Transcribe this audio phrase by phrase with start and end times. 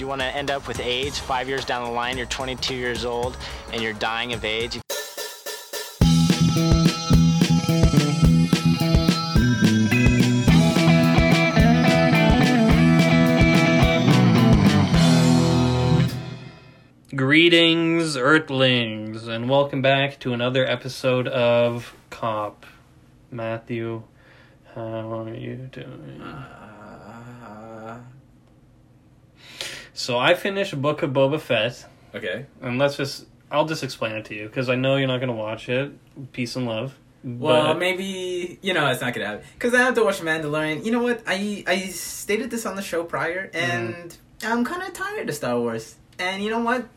[0.00, 2.16] you want to end up with AIDS five years down the line?
[2.16, 3.36] You're 22 years old
[3.72, 4.80] and you're dying of AIDS.
[17.14, 22.64] Greetings, Earthlings, and welcome back to another episode of Cop.
[23.30, 24.04] Matthew,
[24.74, 26.22] how are you doing?
[26.22, 26.69] Uh,
[30.00, 31.84] So I finished Book of Boba Fett,
[32.14, 32.46] Okay.
[32.62, 35.28] and let's just, I'll just explain it to you, because I know you're not going
[35.28, 35.92] to watch it.
[36.32, 36.98] Peace and love.
[37.22, 40.86] Well, But- maybe you know it's not gonna happen because I have to watch Mandalorian.
[40.86, 41.22] You know what?
[41.26, 43.70] I I stated this on the show prior, mm-hmm.
[43.70, 45.96] and I'm kind of tired of Star Wars.
[46.18, 46.88] And you know what?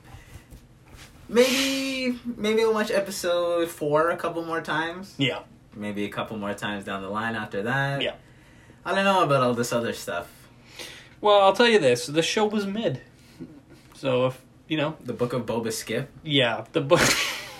[1.27, 5.13] Maybe maybe I'll watch Episode Four a couple more times.
[5.18, 5.40] Yeah,
[5.76, 8.02] Maybe a couple more times down the line after that.
[8.02, 8.16] Yeah.
[8.85, 10.27] I don't know about all this other stuff.
[11.23, 13.02] Well, I'll tell you this, the show was mid.
[13.95, 16.09] So if, you know, The Book of Boba Skip.
[16.23, 16.99] Yeah, the book.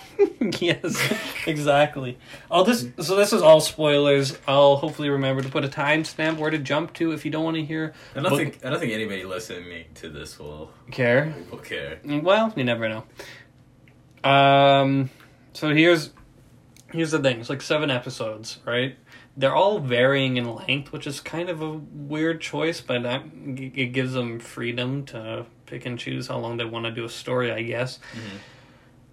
[0.60, 1.12] yes,
[1.46, 2.18] exactly.
[2.50, 4.38] I'll just so this is all spoilers.
[4.46, 7.56] I'll hopefully remember to put a timestamp where to jump to if you don't want
[7.56, 7.94] to hear.
[8.14, 11.34] I don't Book- think I don't think anybody listening to this will Care.
[11.50, 11.98] will care.
[12.04, 13.04] Well, you never know.
[14.30, 15.10] Um,
[15.52, 16.10] so here's
[16.92, 17.40] here's the thing.
[17.40, 18.96] It's like seven episodes, right?
[19.36, 23.92] They're all varying in length, which is kind of a weird choice, but that, it
[23.92, 27.50] gives them freedom to pick and choose how long they want to do a story,
[27.50, 27.98] I guess.
[28.12, 28.36] Mm-hmm.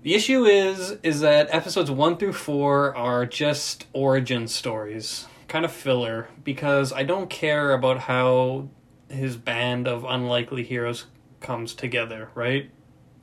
[0.03, 5.71] The issue is is that episodes 1 through 4 are just origin stories, kind of
[5.71, 8.69] filler because I don't care about how
[9.09, 11.05] his band of unlikely heroes
[11.39, 12.69] comes together, right?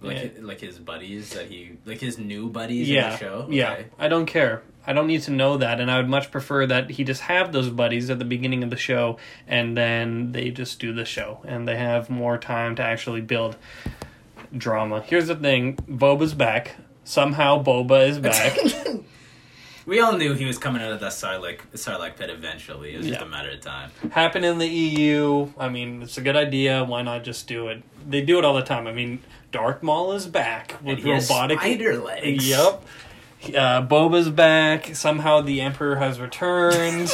[0.00, 0.22] Like Yeah.
[0.36, 3.46] hi- like his buddies that he like his new buddies in yeah, the show.
[3.50, 3.82] yeah.
[3.98, 4.62] I don't care.
[4.88, 7.52] I don't need to know that, and I would much prefer that he just have
[7.52, 11.40] those buddies at the beginning of the show, and then they just do the show,
[11.46, 13.56] and they have more time to actually build
[14.56, 15.02] drama.
[15.02, 16.76] Here's the thing: Boba's back.
[17.04, 18.58] Somehow, Boba is back.
[19.86, 22.92] We all knew he was coming out of that Sarlacc, Sarlacc pit eventually.
[22.94, 23.26] It was just Yeah.
[23.26, 23.90] a matter of time.
[24.10, 25.48] Happen in the EU.
[25.58, 26.84] I mean, it's a good idea.
[26.84, 27.82] Why not just do it?
[28.06, 28.86] They do it all the time.
[28.86, 32.46] I mean, Darth Maul is back with And he has robotic spider legs.
[32.46, 32.84] Yep.
[33.46, 34.94] Uh, Boba's back.
[34.94, 37.10] Somehow the Emperor has returned.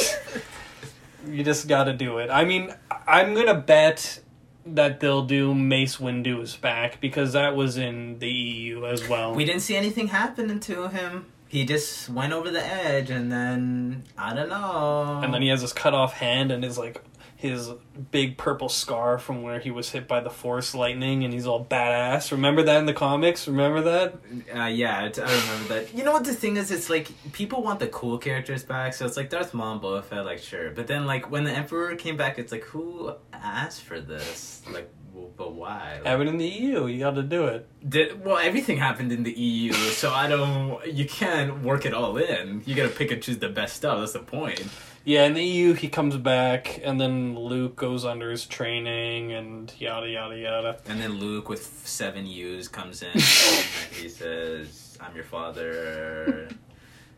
[1.27, 2.29] you just got to do it.
[2.29, 2.73] I mean,
[3.07, 4.21] I'm gonna bet
[4.65, 9.35] that they'll do Mace Windu is back because that was in the EU as well.
[9.35, 11.27] We didn't see anything happening to him.
[11.47, 15.21] He just went over the edge, and then I don't know.
[15.23, 17.01] and then he has this cut off hand and his like
[17.49, 17.71] his
[18.11, 21.63] big purple scar from where he was hit by the force lightning and he's all
[21.63, 22.31] badass.
[22.31, 23.47] Remember that in the comics?
[23.47, 24.15] Remember that?
[24.55, 25.93] Uh, yeah, I remember that.
[25.93, 26.71] You know what the thing is?
[26.71, 30.03] It's like people want the cool characters back, so it's like Darth Maul and Boba
[30.03, 30.71] Fett, like sure.
[30.71, 34.61] But then like when the Emperor came back, it's like who asked for this?
[34.71, 34.89] Like,
[35.37, 35.93] but why?
[35.95, 36.87] Like, Have it in the EU.
[36.87, 37.67] You got to do it.
[37.87, 40.85] Did, well, everything happened in the EU, so I don't.
[40.85, 42.63] You can't work it all in.
[42.65, 43.99] You gotta pick and choose the best stuff.
[43.99, 44.63] That's the point.
[45.05, 49.71] Yeah, in the EU he comes back, and then Luke goes under his training, and
[49.77, 50.79] yada yada yada.
[50.87, 53.09] And then Luke with seven U's comes in.
[53.13, 56.49] and he says, "I'm your father,"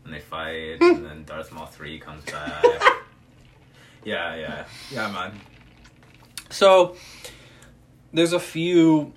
[0.04, 0.82] and they fight.
[0.82, 2.62] And then Darth Maul three comes back.
[4.04, 5.40] Yeah, yeah, yeah, man.
[6.50, 6.94] So
[8.12, 9.14] there's a few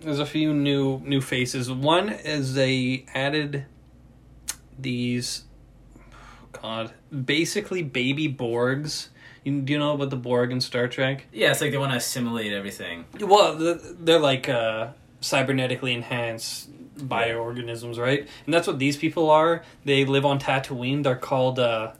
[0.00, 1.70] there's a few new new faces.
[1.70, 3.66] One is they added
[4.78, 5.44] these
[6.62, 6.92] God,
[7.24, 9.08] basically baby Borgs.
[9.44, 11.26] You, do you know about the Borg in Star Trek?
[11.32, 13.04] Yeah, it's like they want to assimilate everything.
[13.20, 13.56] Well,
[13.98, 14.88] they're like uh,
[15.20, 18.26] cybernetically enhanced bioorganisms, right?
[18.44, 19.62] And that's what these people are.
[19.84, 21.02] They live on Tatooine.
[21.02, 21.92] They're called uh,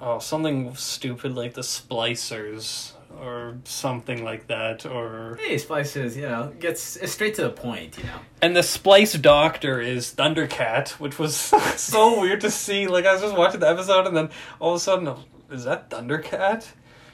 [0.00, 4.86] oh something stupid like the Splicers or something like that.
[4.86, 7.98] Or Hey, Spices, you know, gets straight to the point.
[7.98, 11.34] You know, and the Splice Doctor is Thundercat, which was
[11.76, 12.86] so weird to see.
[12.86, 15.14] Like I was just watching the episode, and then all of a sudden,
[15.50, 16.66] is that Thundercat?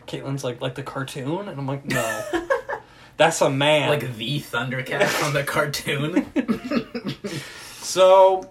[0.06, 2.24] Caitlin's like like the cartoon, and I'm like, no.
[3.18, 3.88] That's a man.
[3.90, 6.26] like the Thundercat from the cartoon.
[7.82, 8.48] So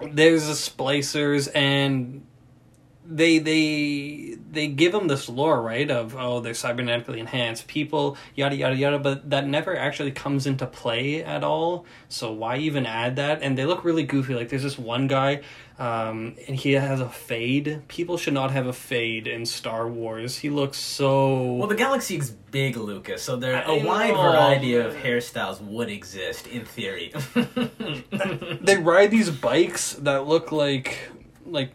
[0.00, 2.24] there's the splicers and
[3.04, 8.54] they they they give them this lore right of oh they're cybernetically enhanced people yada
[8.54, 11.84] yada yada but that never actually comes into play at all.
[12.08, 13.42] So why even add that?
[13.42, 14.34] And they look really goofy.
[14.34, 15.42] Like there's this one guy
[15.78, 17.82] um, and he has a fade.
[17.88, 20.38] People should not have a fade in star wars.
[20.38, 24.22] He looks so well, the galaxy is big, Lucas, so there a wide know.
[24.22, 27.12] variety of hairstyles would exist in theory.
[28.60, 30.98] they ride these bikes that look like
[31.44, 31.72] like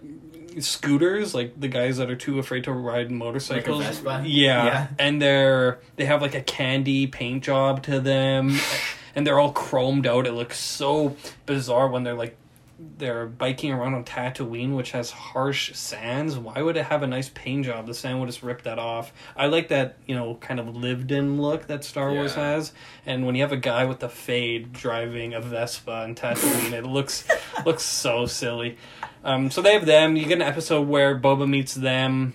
[0.59, 3.83] scooters, like the guys that are too afraid to ride motorcycles.
[3.83, 4.23] Vespa?
[4.25, 4.65] Yeah.
[4.65, 4.87] Yeah.
[4.99, 8.57] and they're they have like a candy paint job to them,
[9.15, 10.27] and they're all chromed out.
[10.27, 11.15] It looks so
[11.45, 12.37] bizarre when they're like
[12.79, 16.37] they're biking around on Tatooine, which has harsh sands.
[16.37, 17.87] Why would it have a nice paint job?
[17.87, 19.11] The sand would just rip that off.
[19.35, 22.51] I like that, you know, kind of lived in look that Star Wars Yeah.
[22.53, 22.73] has.
[23.05, 26.85] And when you have a guy with a fade driving a Vespa in Tatooine, it
[26.85, 27.27] looks
[27.65, 28.77] looks so silly.
[29.23, 30.15] Um, so they have them.
[30.15, 32.33] You get an episode where Boba meets them.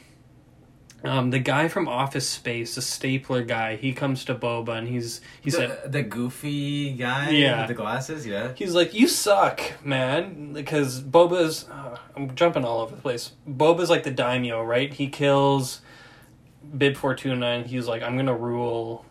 [1.05, 5.21] Um, the guy from Office Space, the stapler guy, he comes to Boba and he's
[5.41, 7.59] he said the, the goofy guy Yeah.
[7.61, 8.53] with the glasses, yeah.
[8.55, 11.69] He's like, "You suck, man," because Boba's.
[11.69, 13.33] Uh, I'm jumping all over the place.
[13.49, 14.95] Boba's like the daimyo, right?
[14.95, 15.81] He kills
[16.79, 19.05] Bib Fortuna, and he's like, "I'm gonna rule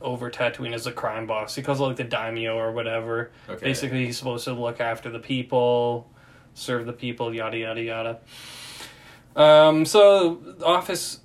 [0.00, 3.30] over Tatooine as a crime boss." He calls it like the daimyo or whatever.
[3.48, 3.66] Okay.
[3.66, 6.10] Basically, he's supposed to look after the people,
[6.54, 8.18] serve the people, yada yada yada.
[9.36, 9.84] Um.
[9.84, 11.19] So office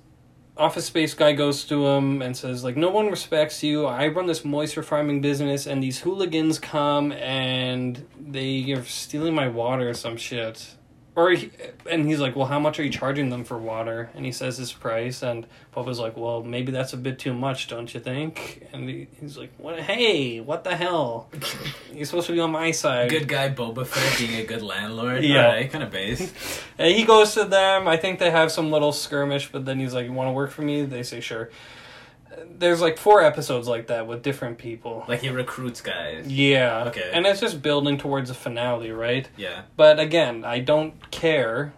[0.56, 3.86] office space guy goes to him and says like no one respects you.
[3.86, 9.48] I run this moisture farming business and these hooligans come and they are stealing my
[9.48, 10.74] water or some shit
[11.16, 11.50] or he,
[11.90, 14.58] and he's like well how much are you charging them for water and he says
[14.58, 18.68] his price and Boba's like well maybe that's a bit too much don't you think
[18.72, 21.28] and he, he's like what hey what the hell
[21.92, 25.24] you're supposed to be on my side Good guy Boba Fett being a good landlord.
[25.24, 25.46] Yeah.
[25.46, 26.32] Alright, kind of base.
[26.78, 27.88] And he goes to them.
[27.88, 30.50] I think they have some little skirmish, but then he's like, "You want to work
[30.50, 31.48] for me?" They say, "Sure."
[32.58, 35.04] There's like four episodes like that with different people.
[35.08, 36.26] Like he recruits guys.
[36.28, 36.84] Yeah.
[36.88, 37.10] Okay.
[37.12, 39.28] And it's just building towards a finale, right?
[39.36, 39.62] Yeah.
[39.76, 41.72] But again, I don't care.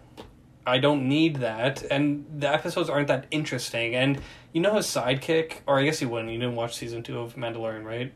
[0.65, 1.83] I don't need that.
[1.83, 3.95] And the episodes aren't that interesting.
[3.95, 4.21] And
[4.53, 6.31] you know his sidekick, or I guess he wouldn't.
[6.31, 8.13] You didn't watch season two of Mandalorian, right?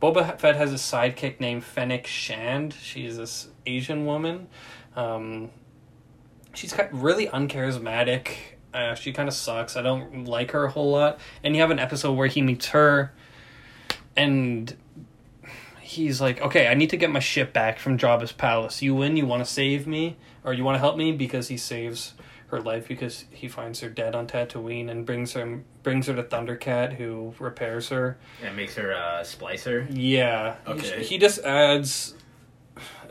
[0.00, 2.74] Boba Fett has a sidekick named Fennec Shand.
[2.74, 4.48] She's this Asian woman.
[4.96, 5.50] Um,
[6.54, 8.34] she's kind really uncharismatic.
[8.72, 9.76] Uh, she kind of sucks.
[9.76, 11.20] I don't like her a whole lot.
[11.44, 13.12] And you have an episode where he meets her,
[14.16, 14.74] and
[15.80, 18.82] he's like, "Okay, I need to get my ship back from Jabba's palace.
[18.82, 19.16] You win.
[19.16, 22.14] You want to save me, or you want to help me?" Because he saves
[22.52, 26.22] her life because he finds her dead on Tatooine and brings her brings her to
[26.22, 28.18] Thundercat, who repairs her.
[28.42, 29.86] And makes her a splicer.
[29.90, 30.56] Yeah.
[30.66, 30.98] Okay.
[30.98, 32.14] He, he just adds.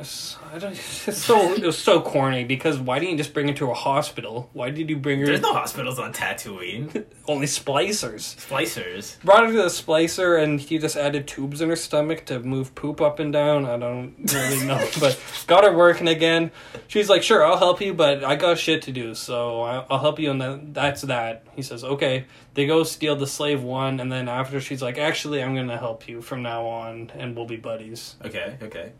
[0.01, 0.71] I don't.
[1.07, 3.73] It's so it was so corny because why didn't you just bring her to a
[3.73, 4.49] hospital?
[4.53, 5.25] Why did you bring her?
[5.25, 7.05] There's no hospitals on Tatooine.
[7.27, 8.35] only splicers.
[8.35, 9.21] Splicers.
[9.23, 12.75] Brought her to the splicer and he just added tubes in her stomach to move
[12.75, 13.65] poop up and down.
[13.65, 16.51] I don't really know, but got her working again.
[16.87, 20.19] She's like, "Sure, I'll help you, but I got shit to do, so I'll help
[20.19, 21.45] you." And then that's that.
[21.55, 25.41] He says, "Okay." They go steal the slave one, and then after she's like, "Actually,
[25.41, 28.91] I'm gonna help you from now on, and we'll be buddies." Okay, okay.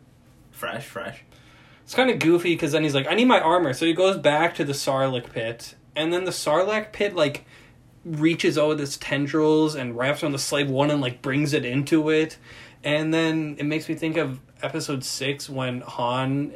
[0.62, 1.24] Fresh, fresh.
[1.82, 3.72] It's kind of goofy because then he's like, I need my armor.
[3.72, 5.74] So he goes back to the Sarlacc pit.
[5.96, 7.44] And then the Sarlacc pit, like,
[8.04, 11.64] reaches out with its tendrils and wraps around the slave one and, like, brings it
[11.64, 12.38] into it.
[12.84, 16.54] And then it makes me think of episode six when Han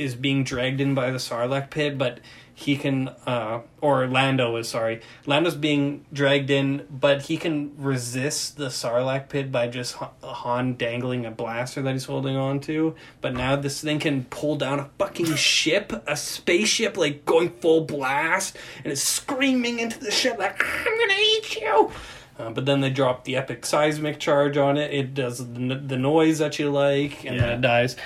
[0.00, 2.20] is being dragged in by the Sarlacc pit, but
[2.54, 5.00] he can, uh, or Lando is, sorry.
[5.24, 11.24] Lando's being dragged in, but he can resist the Sarlacc pit by just Han- dangling
[11.24, 12.94] a blaster that he's holding on to.
[13.22, 17.82] But now this thing can pull down a fucking ship, a spaceship, like going full
[17.86, 21.90] blast, and it's screaming into the ship, like, I'm gonna eat you!
[22.38, 24.92] Uh, but then they drop the epic seismic charge on it.
[24.92, 27.40] It does the, the noise that you like, and Yeah.
[27.42, 27.96] then it dies.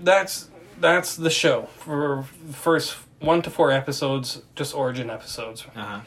[0.00, 0.48] That's
[0.80, 5.66] that's the show for the first one to four episodes, just origin episodes.
[5.76, 6.00] Uh huh.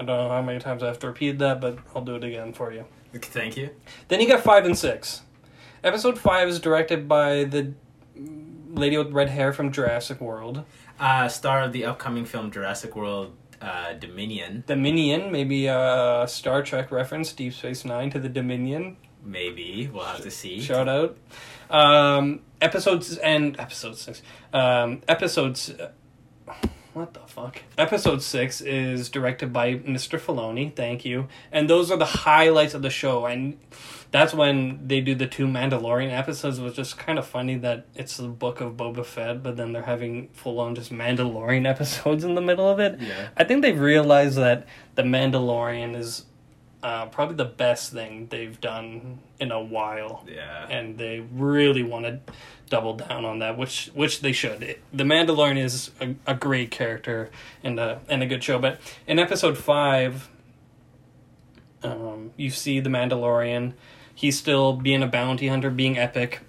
[0.00, 2.24] I don't know how many times I have to repeat that, but I'll do it
[2.24, 2.84] again for you.
[3.14, 3.70] Thank you.
[4.08, 5.22] Then you got five and six.
[5.84, 7.72] Episode five is directed by the
[8.68, 10.64] lady with red hair from Jurassic World.
[10.98, 14.64] Uh, star of the upcoming film Jurassic World uh, Dominion.
[14.66, 18.96] The Minion, maybe a Star Trek reference, Deep Space Nine to the Dominion.
[19.24, 20.60] Maybe we'll have to see.
[20.60, 21.16] Shout out.
[21.72, 24.22] Um, episodes and episode six.
[24.52, 25.72] Um, episodes.
[26.92, 27.62] What the fuck?
[27.78, 30.20] Episode six is directed by Mr.
[30.20, 30.76] Filoni.
[30.76, 31.26] Thank you.
[31.50, 33.24] And those are the highlights of the show.
[33.24, 33.58] And
[34.10, 36.58] that's when they do the two Mandalorian episodes.
[36.58, 39.72] It was just kind of funny that it's the book of Boba Fett, but then
[39.72, 43.00] they're having full on just Mandalorian episodes in the middle of it.
[43.00, 43.28] Yeah.
[43.38, 46.26] I think they've realized that the Mandalorian is
[46.82, 50.66] uh, probably the best thing they've done in a while Yeah.
[50.68, 52.20] and they really want to
[52.70, 54.62] double down on that, which which they should.
[54.62, 57.30] It- the Mandalorian is a, a great character
[57.64, 60.28] and a and a good show, but in episode five,
[61.82, 63.72] um, you see the Mandalorian.
[64.14, 66.40] He's still being a bounty hunter, being epic,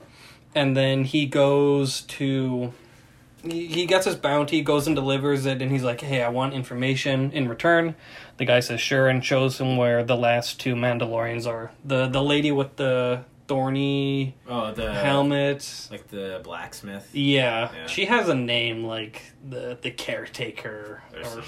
[0.53, 2.73] and then he goes to
[3.43, 6.53] he, he gets his bounty, goes and delivers it, and he's like, "Hey, I want
[6.53, 7.95] information in return."
[8.37, 11.71] The guy says, "Sure," and shows him where the last two Mandalorians are.
[11.83, 15.87] the The lady with the thorny Oh, the helmet.
[15.91, 17.09] like the blacksmith.
[17.13, 17.87] Yeah, Yeah.
[17.87, 21.43] she has a name like the the caretaker Or or some,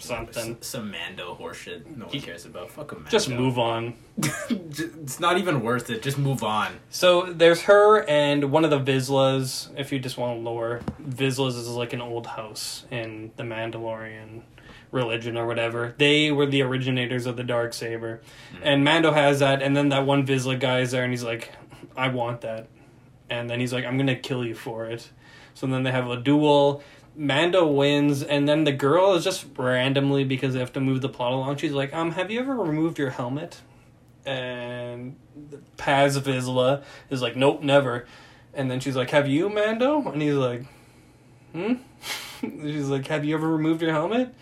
[0.00, 0.58] something.
[0.60, 2.70] Some, Mando horseshit no one cares about.
[2.70, 3.10] Fuck a Mando.
[3.10, 3.94] Just move on.
[4.18, 6.02] it's not even worth it.
[6.02, 6.72] Just move on.
[6.90, 11.56] So there's her and one of the Vizslas, If you just want to lore, Vizslas
[11.56, 14.42] is like an old house in the Mandalorian
[14.92, 15.94] religion or whatever.
[15.98, 18.20] They were the originators of the dark saber,
[18.52, 18.62] hmm.
[18.62, 19.62] and Mando has that.
[19.62, 21.52] And then that one Vizsla guy is there, and he's like,
[21.96, 22.68] "I want that,"
[23.28, 25.10] and then he's like, "I'm gonna kill you for it."
[25.54, 26.82] So then they have a duel.
[27.20, 31.08] Mando wins, and then the girl is just randomly because they have to move the
[31.10, 31.58] plot along.
[31.58, 33.60] She's like, "Um, have you ever removed your helmet?"
[34.24, 35.16] And
[35.76, 38.06] Paz Vizsla is like, "Nope, never."
[38.54, 40.62] And then she's like, "Have you, Mando?" And he's like,
[41.52, 41.74] "Hmm."
[42.40, 44.34] she's like, "Have you ever removed your helmet?"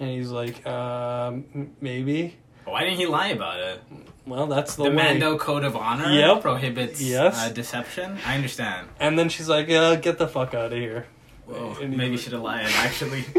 [0.00, 2.36] And he's like, um, maybe.
[2.64, 3.80] Why didn't he lie about it?
[4.26, 4.96] Well, that's the, The, way.
[4.96, 6.42] Mando Code of Honor Yep.
[6.42, 7.38] prohibits Yes.
[7.40, 8.18] uh, deception.
[8.26, 8.88] I understand.
[9.00, 11.06] And then she's like, uh, "Get the fuck out of here."
[11.46, 12.66] Whoa, And maybe like- should have lied.
[12.76, 13.24] Actually,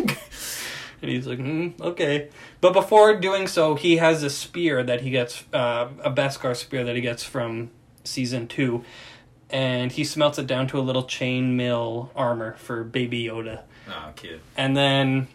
[1.01, 2.29] And he's like, mm, okay.
[2.59, 6.83] But before doing so, he has a spear that he gets, uh, a Beskar spear
[6.85, 7.69] that he gets from
[8.03, 8.83] season two.
[9.51, 13.61] And he smelts it down to a little chainmail armor for Baby Yoda.
[13.87, 14.41] oh, cute.
[14.57, 15.27] And then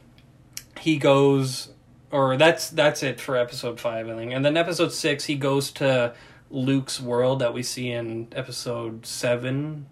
[0.81, 1.69] he goes,
[2.11, 4.33] or that's that's it for episode five, I think.
[4.33, 6.13] And then episode six, he goes to
[6.51, 9.87] Luke's world that we see in episode seven,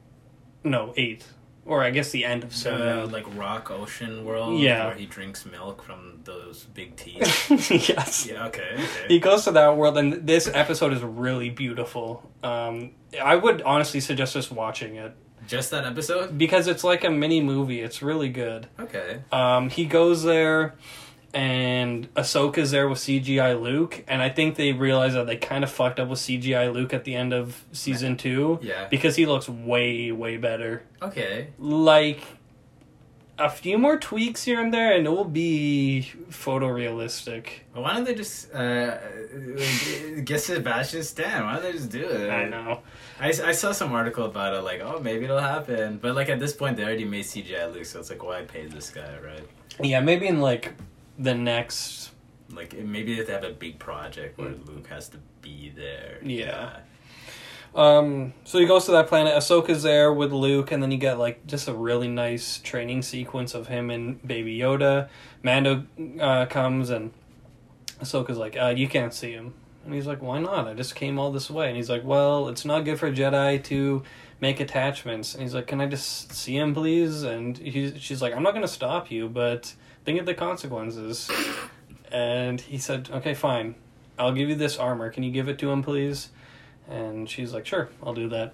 [0.64, 1.24] no eight,
[1.66, 4.86] or I guess the end of The like rock ocean world, Yeah.
[4.86, 7.50] where he drinks milk from those big teeth.
[7.88, 8.26] yes.
[8.26, 8.84] yeah, okay, okay.
[9.08, 12.28] He goes to that world, and this episode is really beautiful.
[12.42, 15.14] Um, I would honestly suggest just watching it
[15.46, 16.36] Just that episode?
[16.38, 17.80] because it's like a mini movie.
[17.80, 18.66] It's really good.
[18.78, 19.20] Okay.
[19.32, 20.74] Um, he goes there,
[21.32, 25.70] and Ahsoka's there with CGI Luke, and I think they realize that they kind of
[25.70, 28.88] fucked up with CGI Luke at the end of season two Yeah.
[28.88, 30.82] because he looks way way better.
[31.02, 31.48] Okay.
[31.58, 32.20] Like
[33.38, 37.46] a few more tweaks here and there, and it will be photorealistic.
[37.72, 38.98] Why don't they just uh,
[40.24, 41.44] get Sebastian Stan?
[41.44, 42.28] Why don't they just do it?
[42.28, 42.80] I know.
[43.18, 45.98] I, I saw some article about it, like, oh, maybe it'll happen.
[46.02, 48.66] But, like, at this point, they already made CGI Luke, so it's like, why pay
[48.66, 49.46] this guy, right?
[49.82, 50.72] Yeah, maybe in like
[51.20, 52.10] the next
[52.52, 56.18] Like, maybe they have have a big project where Luke has to be there.
[56.22, 56.78] Yeah.
[57.74, 59.34] Um, so he goes to that planet.
[59.34, 63.54] Ahsoka's there with Luke, and then you get like just a really nice training sequence
[63.54, 65.08] of him and Baby Yoda.
[65.44, 65.86] Mando
[66.20, 67.12] uh, comes, and
[68.00, 70.66] Ahsoka's like, uh, "You can't see him," and he's like, "Why not?
[70.66, 73.62] I just came all this way." And he's like, "Well, it's not good for Jedi
[73.64, 74.02] to
[74.40, 78.34] make attachments." And he's like, "Can I just see him, please?" And he's, she's like,
[78.34, 79.72] "I'm not going to stop you, but
[80.04, 81.30] think of the consequences."
[82.10, 83.74] And he said, "Okay, fine.
[84.18, 85.10] I'll give you this armor.
[85.10, 86.30] Can you give it to him, please?"
[86.88, 88.52] And she's like, "Sure, I'll do that."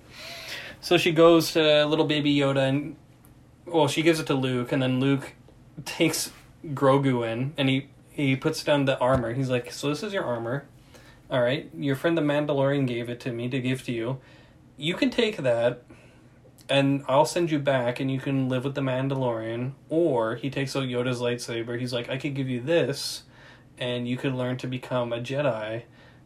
[0.81, 2.97] So she goes to little baby Yoda, and
[3.65, 5.33] well, she gives it to Luke, and then Luke
[5.85, 6.31] takes
[6.65, 9.35] Grogu in, and he he puts down the armor.
[9.35, 10.67] He's like, "So this is your armor.
[11.31, 14.19] All right, your friend the Mandalorian gave it to me to give to you.
[14.77, 15.83] You can take that."
[16.69, 19.73] And I'll send you back, and you can live with the Mandalorian.
[19.89, 21.79] Or he takes out Yoda's lightsaber.
[21.79, 23.23] He's like, I could give you this,
[23.79, 25.83] and you could learn to become a Jedi.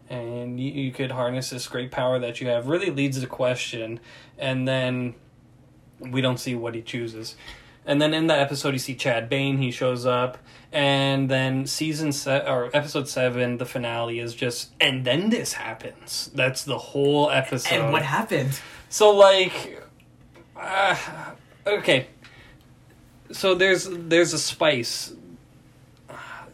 [0.09, 2.67] And you, you could harness this great power that you have.
[2.67, 4.01] Really leads to question.
[4.39, 5.15] And then
[6.01, 7.37] we don't see what he chooses.
[7.87, 10.39] And then in that episode you see Cad Bane he shows up.
[10.73, 16.31] And then season se- or episode 7 the finale is just and then this happens.
[16.35, 17.73] That's the whole episode.
[17.73, 18.61] And what happened?
[18.89, 19.83] so like,
[20.61, 20.97] uh,
[21.67, 22.07] okay.
[23.33, 25.13] So there's there's a spice.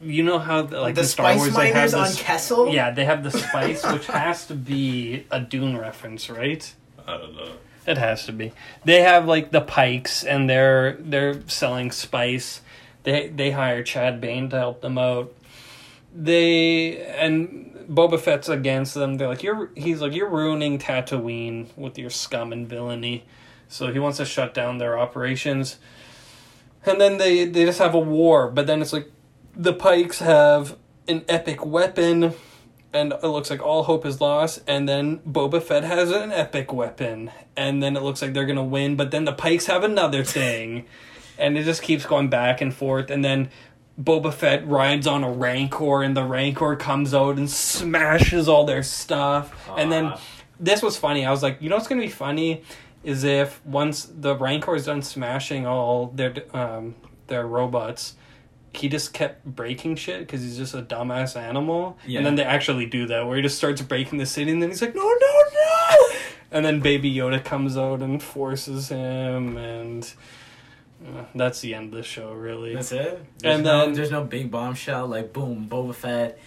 [0.00, 2.68] You know how like the in Star Spice Wars they have Miners on this, Kessel?
[2.68, 6.72] Yeah, they have the spice, which has to be a Dune reference, right?
[7.06, 7.52] I don't know.
[7.86, 8.52] It has to be.
[8.84, 12.60] They have like the Pikes, and they're they're selling spice.
[13.04, 15.32] They they hire Cad Bane to help them out.
[16.14, 19.16] They and Boba Fett's against them.
[19.16, 19.70] They're like you're.
[19.76, 23.25] He's like you're ruining Tatooine with your scum and villainy.
[23.68, 25.78] So he wants to shut down their operations.
[26.85, 28.49] And then they they just have a war.
[28.50, 29.11] But then it's like
[29.54, 30.76] the Pikes have
[31.08, 32.35] an epic weapon
[32.96, 34.62] and it looks like all hope is lost.
[34.66, 38.64] And then Boba Fett has an epic weapon, and then it looks like they're gonna
[38.64, 38.96] win.
[38.96, 40.87] But then the Pikes have another thing,
[41.38, 43.11] and it just keeps going back and forth.
[43.11, 43.50] And then
[44.00, 48.82] Boba Fett rides on a Rancor, and the Rancor comes out and smashes all their
[48.82, 49.68] stuff.
[49.76, 50.14] And then
[50.58, 51.26] this was funny.
[51.26, 52.62] I was like, you know what's gonna be funny
[53.06, 56.96] is if once the Rancor is done smashing all their um,
[57.28, 58.16] their robots,
[58.75, 61.96] he just kept breaking shit because he's just a dumbass animal.
[62.06, 62.18] Yeah.
[62.18, 64.70] And then they actually do that where he just starts breaking the city, and then
[64.70, 66.08] he's like, no, no, no.
[66.50, 70.12] and then Baby Yoda comes out and forces him, and
[71.06, 72.75] uh, that's the end of the show, really.
[72.75, 73.25] That's it.
[73.38, 76.38] There's And no, then- there's no big bombshell like boom, Boba Fett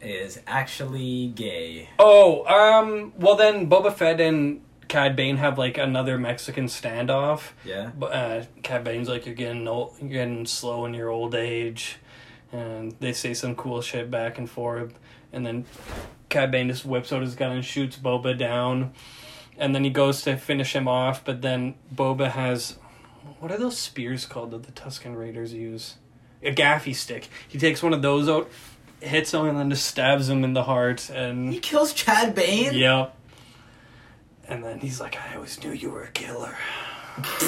[0.00, 1.88] is actually gay.
[1.98, 7.50] Oh, um, well then Boba Fett and Cad Bane have like another Mexican standoff.
[7.64, 7.90] Yeah.
[7.98, 11.96] But uh, Cad Bane's like you're getting old, you're getting slow in your old age,
[12.52, 14.98] and they say some cool shit back and forth,
[15.32, 15.64] and then
[16.28, 18.92] Cad Bane just whips out his gun and shoots Boba down,
[19.56, 22.78] and then he goes to finish him off, but then Boba has
[23.40, 25.96] what are those spears called that the Tusken Raiders use?
[26.42, 27.28] A gaffi stick.
[27.48, 28.50] He takes one of those out,
[29.00, 32.74] hits him, and then just stabs him in the heart, and He kills Cad Bane.
[32.74, 33.16] Yep.
[34.48, 36.56] And then he's like, I always knew you were a killer.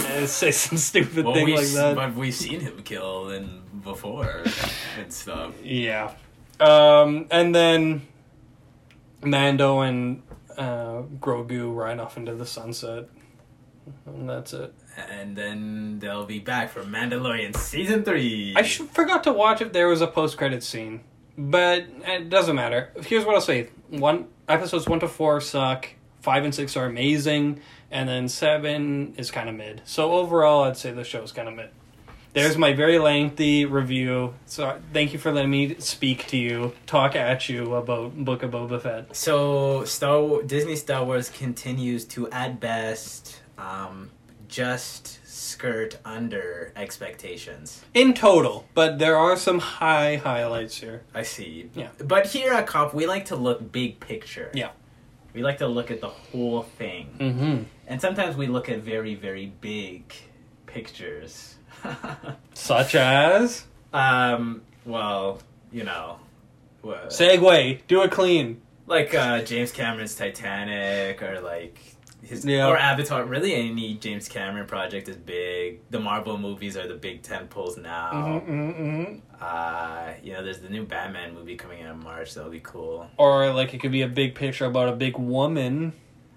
[0.06, 1.96] and say some stupid Well, thing like that.
[1.96, 4.44] but we've seen him kill and before
[4.98, 5.52] and stuff.
[5.62, 6.12] Yeah.
[6.60, 8.06] Um, and then
[9.22, 10.22] Mando and
[10.56, 13.08] uh, Grogu ride off into the sunset.
[14.06, 14.72] And that's it.
[15.10, 18.54] And then they'll be back for Mandalorian season three.
[18.56, 21.02] I sh- forgot to watch if there was a post credit scene.
[21.36, 22.90] But it doesn't matter.
[23.04, 23.68] Here's what I'll say.
[23.90, 25.88] One episodes one to four suck.
[26.26, 29.82] Five and six are amazing, and then seven is kind of mid.
[29.84, 31.70] So overall, I'd say the show's kind of mid.
[32.32, 34.34] There's my very lengthy review.
[34.44, 38.50] So thank you for letting me speak to you, talk at you about Book of
[38.50, 39.14] Boba Fett.
[39.14, 44.10] So Star Disney Star Wars continues to at best um,
[44.48, 47.84] just skirt under expectations.
[47.94, 51.04] In total, but there are some high highlights here.
[51.14, 51.70] I see.
[51.76, 51.90] Yeah.
[51.98, 54.50] But here at Cop, we like to look big picture.
[54.52, 54.70] Yeah.
[55.36, 57.14] We like to look at the whole thing.
[57.20, 57.62] Mm-hmm.
[57.88, 60.14] And sometimes we look at very, very big
[60.64, 61.56] pictures.
[62.54, 65.40] Such as um, well,
[65.70, 66.18] you know,
[66.82, 68.62] segue, do it clean.
[68.86, 71.78] like uh, James Cameron's Titanic or like
[72.26, 72.68] his Yeah.
[72.68, 73.24] or Avatar.
[73.24, 75.80] Really, any James Cameron project is big.
[75.90, 78.10] The Marvel movies are the big tent poles now.
[78.12, 79.14] Mm-hmm, mm-hmm.
[79.40, 82.34] Uh, you know, there's the new Batman movie coming out in March.
[82.34, 83.08] That'll be cool.
[83.16, 85.92] Or like it could be a big picture about a big woman.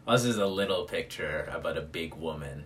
[0.08, 2.66] This is a little picture about a big woman.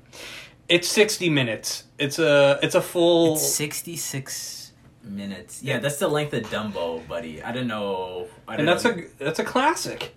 [0.70, 1.84] It's sixty minutes.
[2.00, 3.34] It's a it's a full.
[3.34, 4.72] It's 66
[5.04, 5.62] minutes.
[5.62, 7.44] Yeah, that's the length of Dumbo, buddy.
[7.44, 8.28] I don't know.
[8.48, 8.92] I don't and that's know.
[8.92, 10.16] a that's a classic.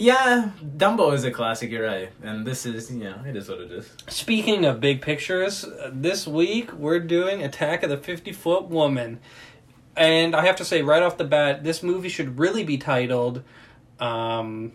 [0.00, 2.10] Yeah, Dumbo is a classic, you're right.
[2.22, 3.92] And this is, you know, it is what it is.
[4.06, 9.18] Speaking of big pictures, uh, this week we're doing Attack of the Fifty Foot Woman,
[9.96, 13.42] and I have to say right off the bat, this movie should really be titled,
[13.98, 14.70] um,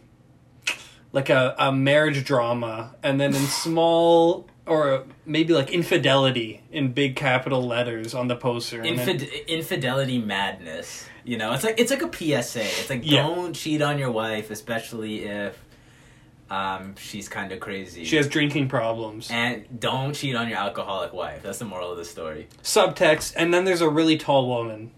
[1.14, 7.16] like a a marriage drama, and then in small or maybe like infidelity in big
[7.16, 8.82] capital letters on the poster.
[8.82, 11.08] and then- infidelity madness.
[11.26, 12.62] You know, it's like it's like a PSA.
[12.64, 13.24] It's like Yeah.
[13.24, 15.58] don't cheat on your wife, especially if
[16.50, 18.04] um she's kind of crazy.
[18.04, 19.30] she has drinking problems.
[19.32, 21.42] and don't cheat on your alcoholic wife.
[21.44, 22.48] That's the moral of the story.
[22.62, 24.92] subtext, and then there's a really tall woman.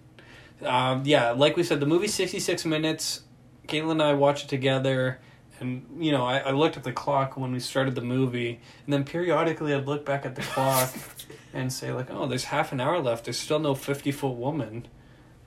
[0.65, 3.21] Um, yeah, like we said, the movie's 66 minutes.
[3.67, 5.19] Caitlin and I watched it together,
[5.59, 8.93] and, you know, I, I looked at the clock when we started the movie, and
[8.93, 10.93] then periodically I'd look back at the clock
[11.53, 13.25] and say, like, oh, there's half an hour left.
[13.25, 14.87] There's still no 50 foot woman.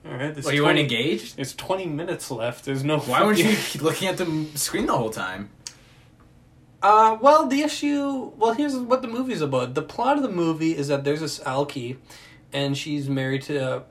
[0.05, 1.35] All right, there's Well, you weren't 20 engaged.
[1.35, 2.65] There's 20 minutes left.
[2.65, 2.99] There's no.
[2.99, 5.49] Why weren't you looking at the screen the whole time?
[6.81, 8.31] Uh, well, the issue.
[8.37, 9.73] Well, here's what the movie's about.
[9.75, 11.97] The plot of the movie is that there's this Alki,
[12.53, 13.83] and she's married to a,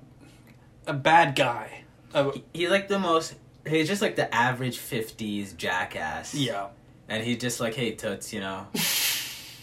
[0.86, 1.82] a bad guy.
[2.14, 3.34] A- He's like the most.
[3.68, 6.34] He's just like the average '50s jackass.
[6.34, 6.68] yeah.
[7.10, 8.66] And he's just like, hey, Toots, you know,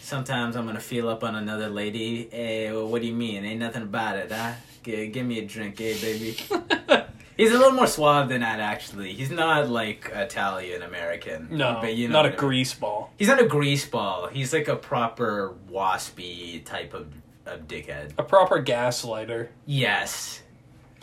[0.00, 2.28] sometimes I'm gonna feel up on another lady.
[2.30, 3.44] Hey, well, what do you mean?
[3.44, 4.52] Ain't nothing about it, huh?
[4.82, 6.32] G- give me a drink, hey, baby.
[7.36, 9.12] he's a little more suave than that, actually.
[9.12, 11.48] He's not like Italian American.
[11.50, 12.48] no, but you know, not a what mean.
[12.48, 13.12] grease ball.
[13.16, 14.26] He's not a grease ball.
[14.28, 17.06] He's like a proper waspy type of,
[17.46, 18.12] of dickhead.
[18.18, 19.48] A proper gaslighter.
[19.66, 20.42] Yes.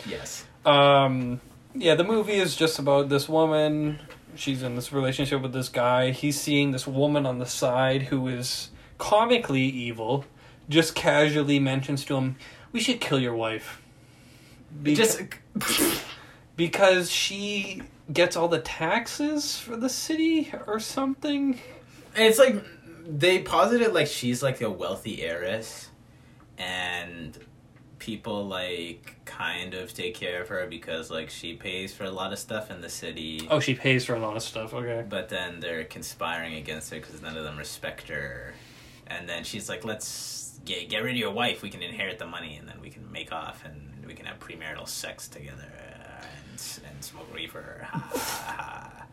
[0.06, 0.46] Yes.
[0.66, 1.40] Um,
[1.76, 4.00] yeah, the movie is just about this woman.
[4.36, 6.12] She's in this relationship with this guy.
[6.12, 10.26] He's seeing this woman on the side who is comically evil.
[10.70, 12.38] Just casually mentions to him,
[12.72, 13.82] "We should kill your wife."
[14.84, 15.22] Just.
[16.56, 17.82] because she
[18.12, 21.60] gets all the taxes for the city or something.
[22.16, 22.64] It's like
[23.06, 25.90] they posit it like she's like a wealthy heiress,
[26.58, 27.38] and
[28.04, 32.34] people like kind of take care of her because like she pays for a lot
[32.34, 33.48] of stuff in the city.
[33.50, 34.74] Oh, she pays for a lot of stuff.
[34.74, 35.06] Okay.
[35.08, 38.54] But then they're conspiring against her because none of them respect her.
[39.08, 41.62] and then she's like, "Let's get get rid of your wife.
[41.62, 44.40] We can inherit the money, and then we can make off, and we can have
[44.40, 45.72] premarital sex together,
[46.36, 49.06] and and smoke reefer." Ha, ha, ha.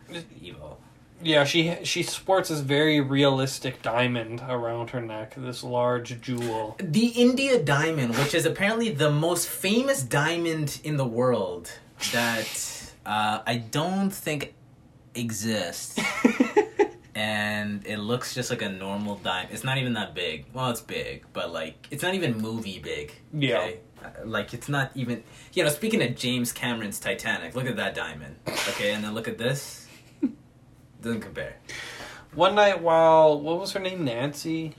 [0.43, 0.81] Evil.
[1.23, 6.77] Yeah, she she sports this very realistic diamond around her neck, this large jewel.
[6.79, 11.71] The India diamond, which is apparently the most famous diamond in the world,
[12.13, 14.55] that uh, I don't think
[15.15, 15.99] exists.
[17.15, 19.53] and it looks just like a normal diamond.
[19.53, 20.47] It's not even that big.
[20.55, 23.13] Well, it's big, but like it's not even movie big.
[23.33, 23.59] Yeah.
[23.59, 23.81] okay?
[24.03, 25.23] Uh, Like it's not even.
[25.53, 28.37] You know, speaking of James Cameron's Titanic, look at that diamond.
[28.71, 29.80] Okay, and then look at this.
[31.01, 31.57] Doesn't compare.
[32.35, 34.05] One night while what was her name?
[34.05, 34.75] Nancy?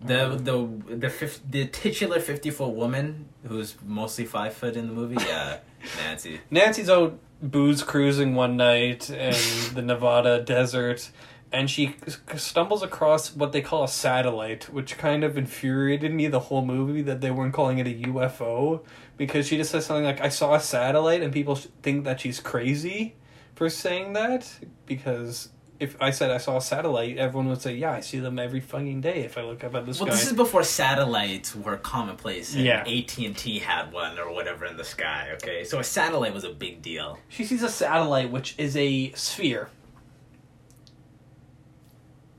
[0.00, 5.16] The the the the titular fifty foot woman who's mostly five foot in the movie.
[5.24, 5.58] Yeah,
[6.04, 6.40] Nancy.
[6.50, 9.34] Nancy's out booze cruising one night in
[9.74, 11.10] the Nevada desert,
[11.52, 11.96] and she
[12.36, 17.02] stumbles across what they call a satellite, which kind of infuriated me the whole movie
[17.02, 18.82] that they weren't calling it a UFO
[19.16, 22.40] because she just says something like, "I saw a satellite," and people think that she's
[22.40, 23.14] crazy
[23.54, 25.50] for saying that because.
[25.78, 28.60] If I said I saw a satellite, everyone would say, "Yeah, I see them every
[28.60, 31.76] fucking day." If I look up at the sky, Well, this is before satellites were
[31.76, 32.54] commonplace.
[32.54, 32.80] And Yeah.
[32.86, 35.30] AT and T had one or whatever in the sky.
[35.34, 37.18] Okay, so a satellite was a big deal.
[37.28, 39.68] She sees a satellite, which is a sphere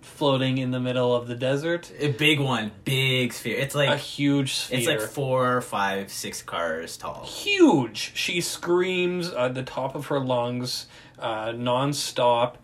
[0.01, 1.91] floating in the middle of the desert.
[1.99, 3.57] A big one, big sphere.
[3.57, 4.79] It's like A huge sphere.
[4.79, 7.23] it's like four, five, six cars tall.
[7.25, 8.13] huge.
[8.15, 10.87] She screams at the top of her lungs,
[11.19, 12.55] uh, nonstop,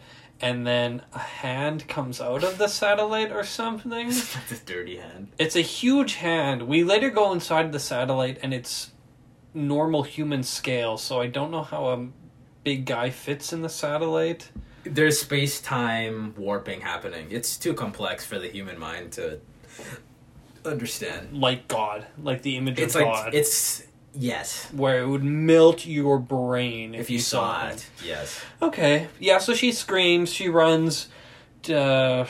[0.44, 4.08] and then a hand comes out of the satellite or something.
[4.34, 5.30] Like this dirty hand.
[5.40, 6.64] It's a huge hand.
[6.64, 8.92] We later go inside the satellite, and it's
[9.54, 10.98] normal human scale.
[10.98, 12.08] So I don't know how a
[12.66, 14.50] big guy fits in the satellite.
[14.84, 17.28] There's space time warping happening.
[17.30, 19.40] It's too complex for the human mind to
[20.66, 21.40] understand.
[21.40, 24.67] like God, like the image It's of like God, it's yes.
[24.71, 28.41] where it would melt your brain if, If you saw it, yes.
[28.62, 29.38] Okay, yeah.
[29.38, 30.32] So she screams.
[30.32, 31.10] She runs,
[31.69, 32.26] uh,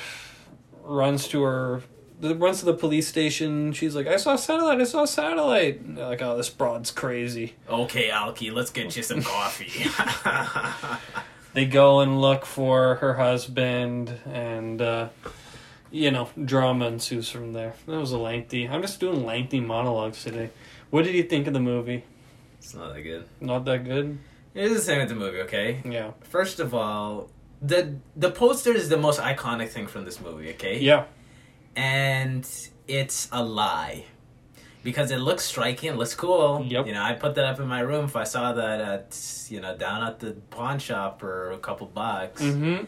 [0.84, 1.82] runs to her.
[2.22, 3.74] Runs to the police station.
[3.74, 4.80] She's like, "I saw a satellite.
[4.80, 8.96] I saw a satellite." And they're like, "Oh, this broad's crazy." Okay, Alki, let's get
[8.96, 9.90] you some coffee.
[11.54, 15.10] They go and look for her husband, and uh,
[15.92, 17.76] you know, drama ensues from there.
[17.86, 18.68] That was a lengthy.
[18.68, 20.50] I'm just doing lengthy monologues today.
[20.94, 22.04] What did you think of the movie?
[22.60, 23.26] it's not that good.
[23.42, 24.20] Not that good.
[24.54, 25.82] It is the same with the movie, okay?
[25.84, 26.12] Yeah.
[26.22, 27.32] First of all,
[27.64, 30.78] the the poster is the most iconic thing from this movie, okay?
[30.78, 31.06] Yeah.
[31.76, 32.48] And
[32.88, 34.06] it's a lie.
[34.84, 36.64] Because it looks striking, it looks cool.
[36.64, 36.86] Yep.
[36.86, 39.08] You know, I put that up in my room if I saw that at
[39.50, 42.40] you know, down at the pawn shop for a couple bucks.
[42.40, 42.86] Mm-hmm.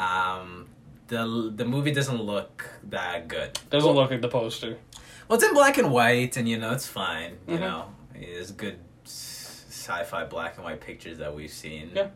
[0.00, 0.68] Um
[1.08, 3.58] the the movie doesn't look that good.
[3.70, 4.78] Doesn't look like the poster.
[5.28, 7.38] Well, it's in black and white, and you know it's fine.
[7.48, 7.60] You Mhm.
[7.60, 11.90] know, it's good sci-fi black and white pictures that we've seen.
[11.94, 12.08] Yeah.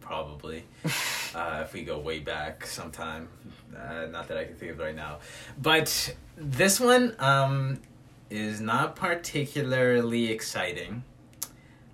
[0.00, 0.64] Probably,
[1.34, 3.28] uh, if we go way back sometime.
[3.76, 5.18] Uh, not that I can think of right now,
[5.60, 7.80] but this one um,
[8.30, 11.02] is not particularly exciting.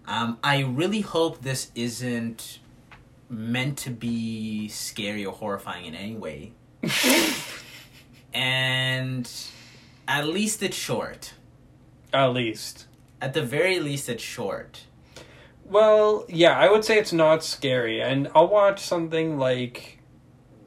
[0.07, 2.59] Um, I really hope this isn't
[3.31, 6.53] meant to be scary or horrifying in any way.
[8.35, 9.31] and
[10.09, 11.35] at least it's short.
[12.12, 12.87] At least.
[13.21, 14.83] At the very least, it's short.
[15.65, 20.01] Well, yeah, I would say it's not scary, and I'll watch something like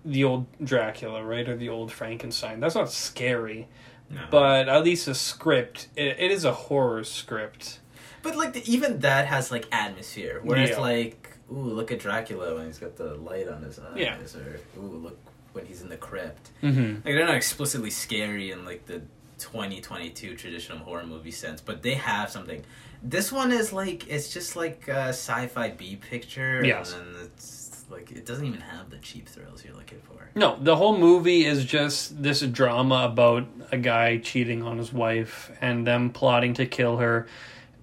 [0.04, 2.60] the old Dracula, right, or the old Frankenstein.
[2.60, 3.68] That's not scary,
[4.10, 4.22] No.
[4.32, 5.90] but at least a script.
[5.96, 7.80] It, it is a horror script.
[8.24, 12.56] But like the, even that has like atmosphere, where it's like, ooh, look at Dracula
[12.56, 14.18] when he's got the light on his eyes, Yeah.
[14.40, 15.20] or ooh, look
[15.54, 16.50] when he's in the crypt.
[16.64, 16.94] Mm-hmm.
[16.96, 19.04] Like they're not explicitly scary in like the
[19.40, 22.64] 2022 traditional horror movie sense, but they have something.
[23.04, 26.94] This one is like it's just like a sci-fi B picture, Yes.
[26.94, 30.30] and then it's like it doesn't even have the cheap thrills you're looking for.
[30.34, 35.52] No, the whole movie is just this drama about a guy cheating on his wife
[35.62, 37.28] and them plotting to kill her,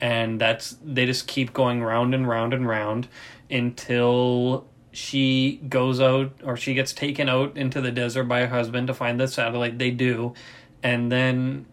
[0.00, 3.06] and that's they just keep going round and round and round
[3.48, 8.86] until she goes out or she gets taken out into the desert by her husband
[8.88, 9.78] to find the satellite.
[9.78, 10.34] They do,
[10.82, 11.66] and then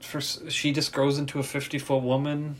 [0.00, 2.56] for, she just grows into a fifty foot woman.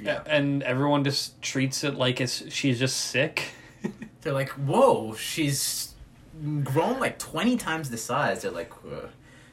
[0.00, 0.22] Yeah.
[0.26, 3.50] And everyone just treats it like it's she's just sick.
[4.22, 5.94] They're like, whoa, she's
[6.64, 8.42] grown like 20 times the size.
[8.42, 9.06] They're like, uh,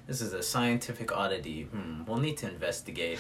[0.07, 1.63] this is a scientific oddity.
[1.63, 3.19] Hmm, we'll need to investigate.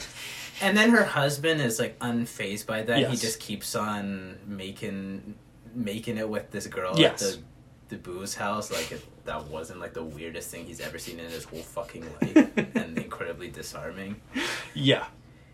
[0.61, 3.09] And then her husband is like unfazed by that.
[3.09, 5.35] He just keeps on making
[5.75, 7.21] making it with this girl Yes.
[7.21, 7.43] at the
[7.89, 11.29] the booze house, like if that wasn't like the weirdest thing he's ever seen in
[11.29, 14.15] his whole fucking life, and incredibly disarming.
[14.73, 15.05] Yeah.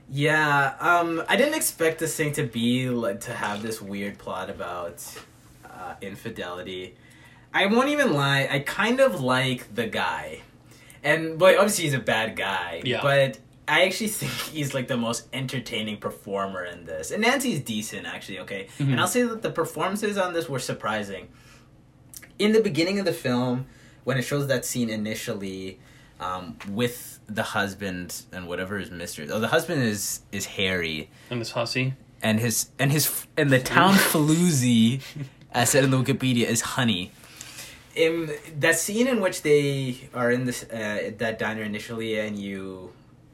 [0.07, 4.51] Yeah, um, I didn't expect this thing to be like to have this weird plot
[4.51, 5.03] about
[5.65, 6.95] uh, infidelity.
[7.53, 8.47] I won't even lie.
[8.51, 10.41] I kind of like the guy,
[11.03, 12.81] and but obviously he's a bad guy.
[12.85, 13.01] Yeah.
[13.01, 18.05] But I actually think he's like the most entertaining performer in this, and Nancy's decent
[18.05, 18.39] actually.
[18.41, 18.91] Okay, Mhm.
[18.91, 21.29] and I'll say that the performances on this were surprising.
[22.37, 23.67] In the beginning of the film,
[24.03, 25.79] when it shows that scene initially
[26.19, 29.29] um, with the husband and whatever his mistress.
[29.31, 33.59] Oh, the husband is is Harry, And his hussy and his and his and the
[33.59, 35.01] town Faloozy,
[35.51, 37.11] as said in the Wikipedia, is Honey.
[37.95, 42.93] In that scene in which they are in this uh, that diner initially, and you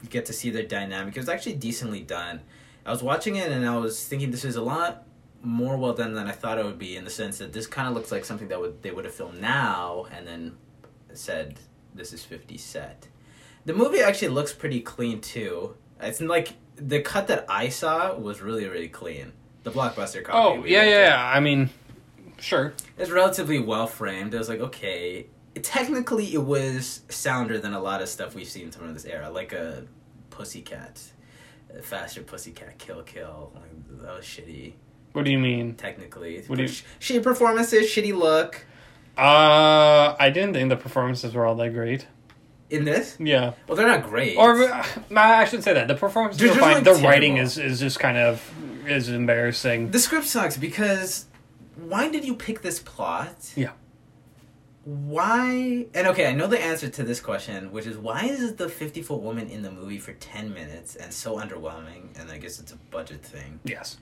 [0.10, 2.42] get to see their dynamic, it was actually decently done.
[2.86, 5.04] I was watching it and I was thinking this is a lot
[5.43, 7.88] more well done than I thought it would be, in the sense that this kind
[7.88, 10.58] of looks like something that would they would have filmed now and then
[11.13, 11.60] said
[11.93, 13.08] this is 50 set.
[13.65, 15.75] The movie actually looks pretty clean too.
[15.99, 19.34] It's like the cut that I saw was really really clean.
[19.63, 20.38] The blockbuster copy.
[20.38, 21.32] Oh, yeah, yeah, yeah.
[21.36, 21.69] I mean,
[22.39, 22.73] sure.
[22.97, 24.34] It's relatively well framed.
[24.34, 25.27] I was like, okay.
[25.62, 29.54] Technically, it was sounder than a lot of stuff we've seen from this era, like
[29.54, 29.84] a
[30.32, 30.99] Pussycat,
[31.84, 33.51] Faster Pussycat, Kill Kill.
[33.54, 34.73] Like, that was shitty.
[35.13, 35.76] What do you mean?
[35.76, 38.65] Technically, What do you- Sh- shitty performances, shitty look.
[39.17, 42.08] Uh, I didn't think the performances were all that great.
[42.69, 43.52] In this, Yeah.
[43.67, 44.38] well, they're not great.
[44.38, 46.74] Or uh, I shouldn't say that the performances They're are fine.
[46.76, 47.10] like, the terrible.
[47.10, 48.41] writing is is just kind of
[48.88, 49.91] is embarrassing.
[49.91, 51.26] The script sucks because
[51.76, 53.52] why did you pick this plot?
[53.58, 53.71] Yeah.
[54.86, 55.86] Why?
[55.93, 59.02] And okay, I know the answer to this question, which is why is the 50
[59.04, 62.17] foot woman in the movie for 10 minutes and so underwhelming?
[62.19, 63.60] And I guess it's a budget thing.
[63.63, 63.97] Yes.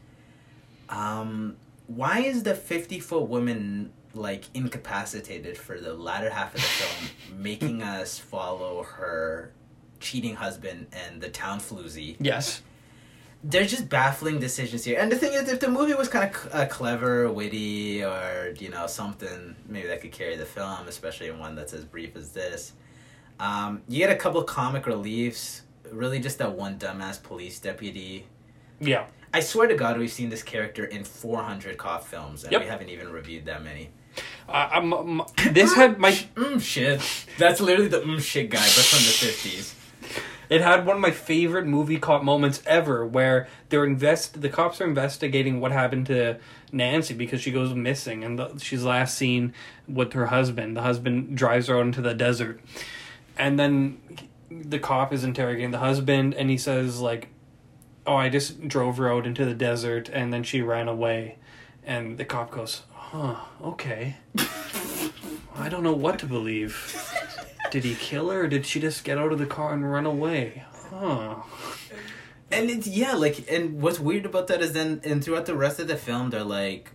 [0.90, 6.68] Um, why is the 50 foot woman like incapacitated for the latter half of the
[6.68, 9.52] film, making us follow her
[10.00, 12.16] cheating husband and the town floozy?
[12.20, 12.62] Yes.
[13.44, 15.00] there's just baffling decisions here.
[15.00, 18.70] And the thing is, if the movie was kind of uh, clever, witty, or you
[18.70, 22.32] know something, maybe that could carry the film, especially in one that's as brief as
[22.32, 22.74] this.
[23.40, 25.62] Um, you get a couple comic reliefs.
[25.92, 28.26] Really, just that one dumbass police deputy.
[28.82, 29.06] Yeah.
[29.34, 32.62] I swear to God, we've seen this character in 400 cop films, and Yep.
[32.62, 33.90] we haven't even reviewed that many.
[34.48, 37.02] Uh, um, this had my Mm shit.
[37.38, 39.76] That's literally the mm shit guy, but from the 50s.
[40.50, 44.82] It had one of my favorite movie cop moments ever, where they're invest the cops
[44.82, 46.40] are investigating what happened to
[46.72, 49.54] Nancy because she goes missing, and the, she's last seen
[49.88, 50.76] with her husband.
[50.76, 52.60] The husband drives her out into the desert,
[53.38, 54.02] and then
[54.50, 57.28] the cop is interrogating the husband, and he says like,
[58.10, 61.38] "Oh, I just drove her out into the desert, and then she ran away,"
[61.84, 64.18] and the cop goes, "Huh, okay."
[65.56, 66.74] I don't know what to believe.
[67.70, 70.08] Did he kill her or did she just get out of the car and run
[70.08, 70.64] away?
[70.90, 71.36] Huh.
[72.52, 75.80] And it's yeah, like and what's weird about that is then and throughout the rest
[75.80, 76.92] of the film they're like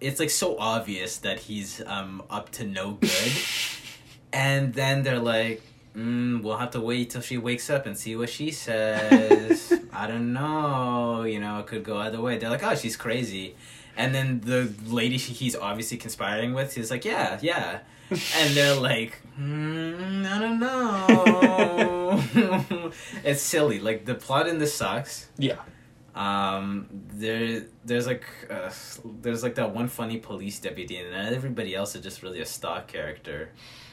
[0.00, 3.32] it's like so obvious that he's um up to no good.
[4.32, 5.62] and then they're like
[5.98, 9.72] Mm, we'll have to wait till she wakes up and see what she says.
[9.92, 11.22] I don't know.
[11.24, 12.38] You know, it could go either way.
[12.38, 13.56] They're like, oh, she's crazy.
[13.96, 17.80] And then the lady she, he's obviously conspiring with, he's like, yeah, yeah.
[18.10, 22.22] And they're like, mm, I don't know.
[23.24, 23.80] it's silly.
[23.80, 25.28] Like the plot in this sucks.
[25.36, 25.56] Yeah.
[26.14, 28.70] Um, there, there's like, uh,
[29.22, 32.88] there's like that one funny police deputy, and everybody else is just really a stock
[32.88, 33.50] character.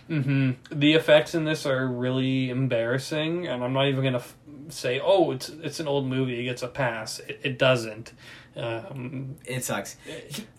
[0.08, 4.36] Hmm The effects in this are really embarrassing, and I'm not even gonna f-
[4.70, 8.14] say, "Oh, it's it's an old movie; it gets a pass." It, it doesn't.
[8.56, 9.98] Um, It sucks.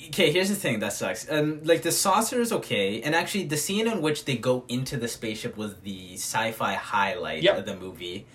[0.09, 1.31] Okay, here's the thing that sucks.
[1.31, 4.97] Um, like the saucer is okay, and actually the scene in which they go into
[4.97, 7.59] the spaceship was the sci-fi highlight Yep.
[7.59, 8.27] of the movie,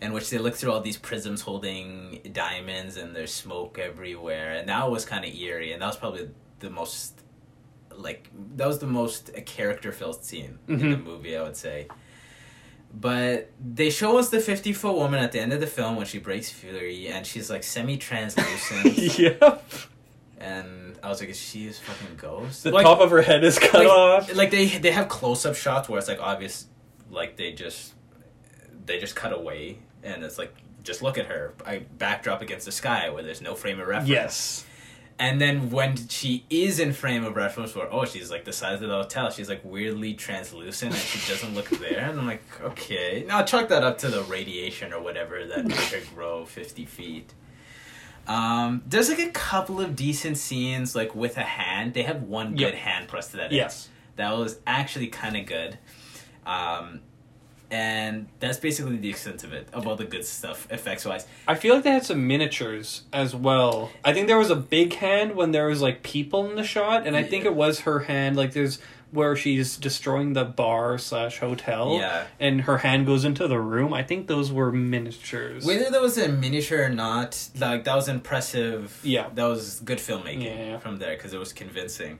[0.00, 4.68] in which they look through all these prisms holding diamonds and there's smoke everywhere, and
[4.68, 6.28] that was kind of eerie, and that was probably
[6.60, 7.20] the most,
[7.98, 11.04] like that was the most character-filled scene in the Mhm.
[11.04, 11.88] movie, I would say.
[12.94, 16.04] But they show us the fifty foot woman at the end of the film when
[16.06, 18.96] she breaks Fury and she's like semi translucent.
[19.18, 19.58] yeah.
[20.38, 23.44] and I was like, "Is she a fucking ghost?" The like, top of her head
[23.44, 24.34] is cut like, off.
[24.34, 26.66] like they they have close up shots where it's like obvious,
[27.10, 27.94] like they just
[28.84, 32.72] they just cut away, and it's like just look at her, I backdrop against the
[32.72, 34.08] sky where there's no frame of reference.
[34.10, 34.66] Yes.
[35.24, 38.82] And then when she is in frame of reference, for, oh she's like the size
[38.82, 42.42] of the hotel, she's like weirdly translucent and she doesn't look there, and I'm like,
[42.60, 46.84] okay, now chalk that up to the radiation or whatever that made her grow fifty
[46.86, 47.32] feet.
[48.26, 51.94] Um, there's like a couple of decent scenes like with a hand.
[51.94, 52.74] They have one good Yep.
[52.74, 53.52] hand prosthetic.
[53.52, 53.88] Yes.
[54.16, 55.78] that was actually kind of good.
[56.44, 57.00] Um,
[57.72, 61.26] and that's basically the extent of it, of all the good stuff, effects wise.
[61.48, 63.90] I feel like they had some miniatures as well.
[64.04, 67.06] I think there was a big hand when there was like people in the shot,
[67.06, 68.36] and I think it was her hand.
[68.36, 68.78] Like there's
[69.10, 72.24] where she's destroying the bar slash hotel, Yeah.
[72.40, 73.92] and her hand goes into the room.
[73.92, 75.64] I think those were miniatures.
[75.66, 79.00] Whether that was a miniature or not, like that was impressive.
[79.02, 79.28] Yeah.
[79.34, 80.78] that was good filmmaking Yeah.
[80.78, 82.18] from there because it was convincing.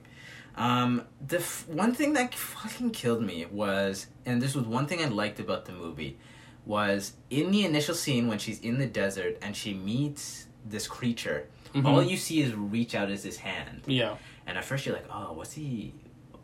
[0.55, 5.01] Um, the f- one thing that fucking killed me was, and this was one thing
[5.03, 6.17] I liked about the movie,
[6.65, 11.47] was in the initial scene when she's in the desert and she meets this creature.
[11.73, 11.85] Mhm.
[11.85, 15.07] All you see is reach out is his hand, yeah, and at first you're like,
[15.11, 15.91] oh, what's he?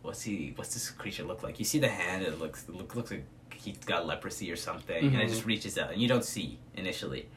[0.02, 0.54] What's he?
[0.56, 1.60] What's this creature look like?
[1.60, 5.06] You see the hand; it looks it look, looks like he's got leprosy or something,
[5.06, 5.30] and it Mhm.
[5.30, 7.28] just reaches out, and you don't see initially.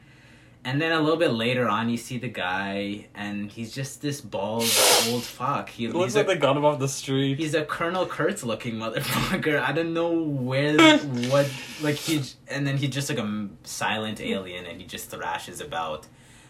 [0.65, 4.21] And then a little bit later on, you see the guy, and he's just this
[4.21, 4.63] bald
[5.09, 5.69] old fuck.
[5.69, 7.37] He, looks like a, they got him off the street.
[7.37, 9.61] he's a Colonel Kurtz looking motherfucker.
[9.61, 10.97] I don't know where
[11.29, 15.61] what like he, and then he's just like a silent alien, and he just thrashes
[15.61, 16.07] about.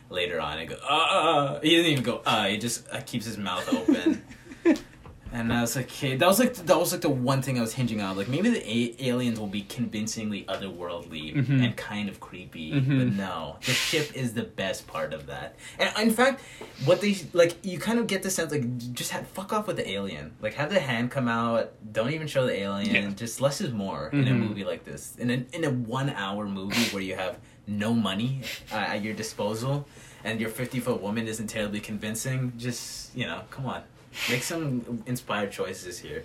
[0.10, 1.60] Later on, I go, ah.
[1.64, 2.46] He doesn't even go, ah.
[2.46, 4.24] He just uh, keeps his mouth open.
[5.36, 7.62] And I was like, okay, that was like that was like the one thing I
[7.62, 8.16] was hinging on.
[8.16, 11.64] Like maybe the a- aliens will be convincingly otherworldly Mhm.
[11.66, 13.00] and kind of creepy, Mhm.
[13.00, 15.56] but no, the ship is the best part of that.
[15.80, 16.42] And in fact,
[16.86, 19.78] what they like, you kind of get the sense like just have, fuck off with
[19.78, 20.34] the alien.
[20.40, 21.72] Like have the hand come out.
[21.92, 22.94] Don't even show the alien.
[22.94, 23.10] Yeah.
[23.16, 24.48] Just less is more in a Mhm.
[24.48, 25.16] movie like this.
[25.18, 28.42] In a in a one hour movie where you have no money
[28.72, 29.88] uh, at your disposal
[30.24, 32.54] and your fifty foot woman isn't terribly convincing.
[32.58, 33.82] Just you know, come on.
[34.30, 36.24] Make some inspired choices here.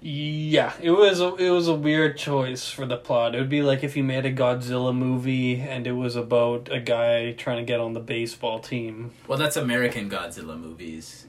[0.00, 3.34] Yeah, it was a, it was a weird choice for the plot.
[3.34, 6.78] It would be like if you made a Godzilla movie and it was about a
[6.78, 9.10] guy trying to get on the baseball team.
[9.26, 11.26] Well, that's American Godzilla movies.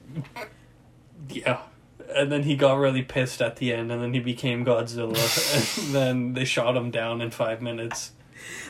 [1.28, 1.62] Yeah.
[2.14, 5.94] And then he got really pissed at the end and then he became Godzilla and
[5.94, 8.12] then they shot him down in 5 minutes.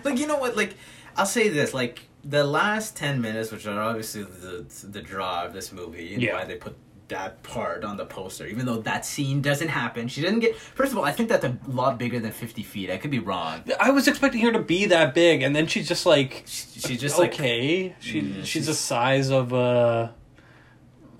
[0.03, 0.57] Like you know what?
[0.57, 0.75] Like
[1.17, 5.53] I'll say this: like the last ten minutes, which are obviously the the draw of
[5.53, 6.35] this movie, and Yeah.
[6.35, 6.77] why they put
[7.09, 10.07] that part on the poster, even though that scene doesn't happen.
[10.07, 10.55] She didn't get.
[10.57, 12.89] First of all, I think that's a lot bigger than fifty feet.
[12.89, 13.65] I could be wrong.
[13.81, 17.01] I was expecting her to be that big and then she's just like She- She's
[17.01, 17.97] just like okay.
[18.01, 20.15] She Mm, she's she's- the size of a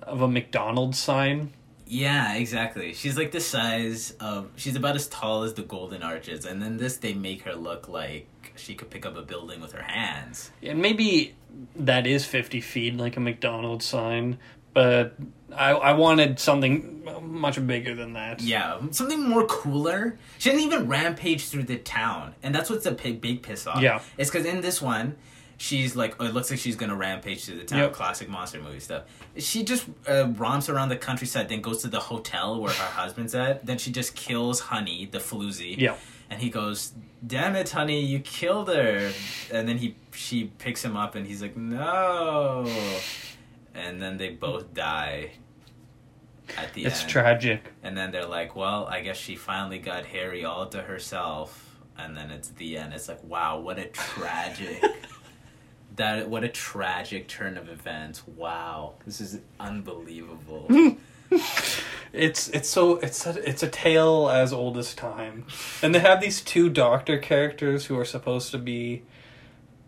[0.03, 1.51] of a McDonald's sign.
[1.85, 2.93] Yeah, exactly.
[2.93, 4.49] She's like the size of.
[4.55, 7.89] She's about as tall as the Golden Arches, and then this they make her look
[7.89, 10.51] like she could pick up a building with her hands.
[10.61, 11.35] And maybe
[11.75, 14.37] that is 50 feet, like a McDonald's sign,
[14.73, 15.15] but
[15.55, 18.41] I, I wanted something much bigger than that.
[18.41, 20.17] Yeah, something more cooler.
[20.37, 23.81] She didn't even rampage through the town, and that's what's a big, big piss off.
[23.81, 24.01] Yeah.
[24.17, 25.17] it's because in this one,
[25.57, 27.79] she's like, oh, it looks like she's gonna rampage through the town.
[27.79, 27.93] Yep.
[27.93, 29.03] Classic monster movie stuff.
[29.37, 33.35] She just uh, romps around the countryside, then goes to the hotel where her husband's
[33.35, 33.65] at.
[33.65, 35.77] Then she just kills Honey, the floozy.
[35.77, 35.95] Yeah.
[36.31, 36.93] And he goes,
[37.25, 39.11] "Damn it, honey, you killed her."
[39.51, 42.65] And then he she picks him up, and he's like, "No."
[43.75, 45.33] And then they both die.
[46.57, 47.09] At the end It's end.
[47.09, 47.71] tragic.
[47.83, 51.79] And then they're like, well, I guess she finally got Harry all to herself.
[51.97, 52.93] And then it's the end.
[52.93, 54.83] It's like, wow, what a tragic.
[55.95, 58.27] that what a tragic turn of events.
[58.27, 60.67] Wow, this is unbelievable.
[62.13, 65.45] It's it's so it's a, it's a tale as old as time,
[65.81, 69.03] and they have these two doctor characters who are supposed to be.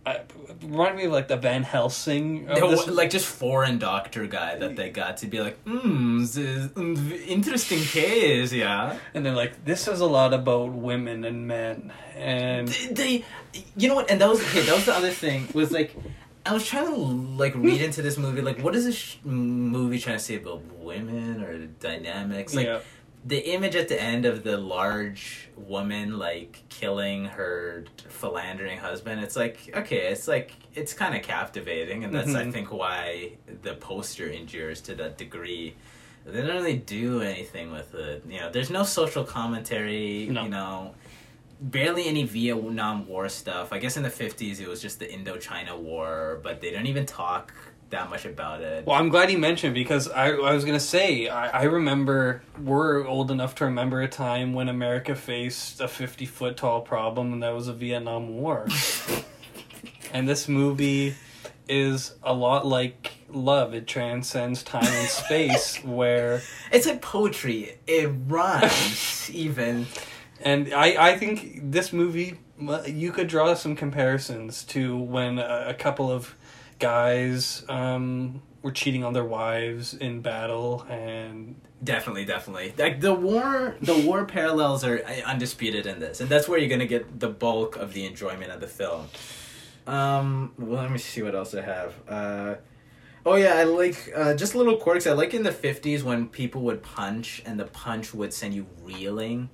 [0.05, 0.15] Uh,
[0.61, 2.45] remind me of like the Van Helsing.
[2.45, 6.37] No, this- like just foreign doctor guy that they got to be like, hmm, this
[6.37, 8.97] is an interesting case, yeah.
[9.13, 13.25] and they're like, this is a lot about women and men, and they
[13.75, 15.95] you know what and that was okay that was the other thing was like
[16.45, 19.99] i was trying to like read into this movie like what is this sh- movie
[19.99, 22.79] trying to say about women or dynamics like yeah,
[23.25, 29.35] the image at the end of the large woman like killing her philandering husband it's
[29.37, 32.51] like okay it's like it's kind of captivating and that's i Mhm.
[32.53, 35.75] think why the poster endures to that degree
[36.25, 40.43] they don't really do anything with it you know there's no social commentary No.
[40.43, 40.95] you know
[41.63, 45.77] barely any vietnam war stuff i guess in the 50s it was just the indochina
[45.77, 47.53] war but they don't even talk
[47.89, 51.27] that much about it Well, I'm glad you mentioned because I, I was gonna say
[51.29, 56.25] I, I remember we're old enough to remember a time when America faced a 50
[56.25, 58.67] foot tall problem, and that was a Vietnam War.
[60.11, 61.13] and this movie
[61.69, 65.77] is a lot like love; it transcends time and space.
[65.83, 66.41] Where
[66.71, 69.85] it's like poetry it rhymes even
[70.43, 72.39] and I I think this movie
[72.87, 76.35] you could draw some comparisons to when a, couple of
[76.79, 82.73] guys um, were cheating on their wives in battle, and Definitely, definitely.
[82.77, 86.69] Like the war, the war parallels are uh, undisputed in this, and that's where you're
[86.69, 89.09] gonna get the bulk of the enjoyment of the film.
[89.85, 91.93] Um, well, let me see what else I have.
[92.07, 92.55] Uh,
[93.25, 95.07] oh yeah, I like uh, just little quirks.
[95.07, 98.65] I like in the fifties when people would punch, and the punch would send you
[98.81, 99.49] reeling.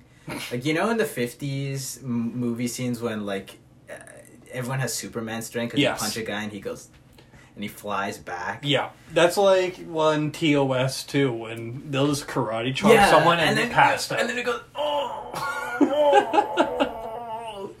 [0.50, 3.58] Like you know, in the fifties m- movie scenes when like
[3.90, 3.94] uh,
[4.52, 5.98] everyone has Superman strength because Yes.
[6.00, 6.88] you punch a guy and he goes,
[7.54, 8.62] and he flies back.
[8.64, 13.74] yeah, that's like one TOS too when they'll just karate chop someone and, then then
[13.74, 15.26] pass and then it goes oh.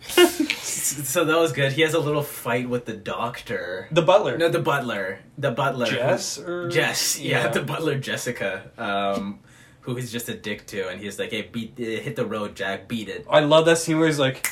[0.10, 1.72] so that was good.
[1.72, 3.88] He has a little fight with the doctor.
[3.90, 4.36] the butler.
[4.38, 5.20] No, the butler.
[5.38, 5.86] The butler.
[5.86, 7.18] Jess or Jess.
[7.18, 7.48] Yeah, Yeah.
[7.48, 8.70] the butler Jessica.
[8.78, 9.40] Um,
[9.82, 12.54] who he's just a dick to, and he's like, "Hey, beat, uh, hit the road,
[12.56, 12.86] Jack.
[12.88, 13.26] Beat it.
[13.30, 14.46] I love that scene where he's like,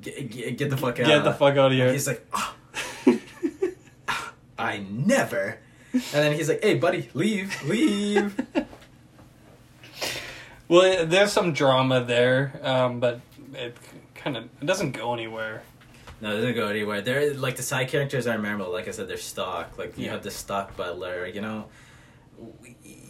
[0.00, 1.06] Get, get, get the fuck out.
[1.06, 2.54] "Get the fuck out of here." He's like, "Ah,
[4.58, 5.58] I never.
[5.92, 8.34] And then he's like, "Hey, buddy, leave, leave."
[10.68, 13.20] Well, there's some drama there, um, but
[13.54, 13.74] it
[14.14, 15.62] kind of it doesn't go anywhere.
[16.20, 17.00] No, it doesn't go anywhere.
[17.00, 18.70] They're like the side characters are memorable.
[18.70, 19.78] Like I said, they're stock.
[19.78, 20.12] Like you Yeah.
[20.12, 21.26] have the stock butler.
[21.26, 21.64] You know,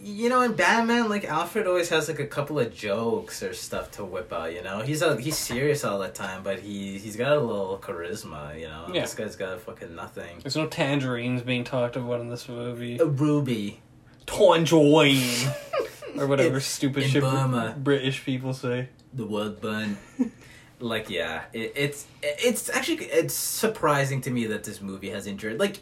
[0.01, 3.91] you know, in Batman, like Alfred always has like a couple of jokes or stuff
[3.91, 4.53] to whip out.
[4.53, 7.77] You know, he's a, he's serious all the time, but he he's got a little
[7.81, 8.59] charisma.
[8.59, 9.01] You know, Yeah.
[9.01, 10.39] this guy's got fucking nothing.
[10.41, 12.97] There's no tangerines being talked about in this movie.
[12.99, 13.81] A ruby.
[14.25, 15.51] Tangerine,
[16.17, 17.75] or whatever In- stupid in shit Burma.
[17.77, 18.89] British people say.
[19.13, 19.97] the word bun.
[20.79, 25.59] like yeah, it, it's it's actually it's surprising to me that this movie has endured.
[25.59, 25.79] Like,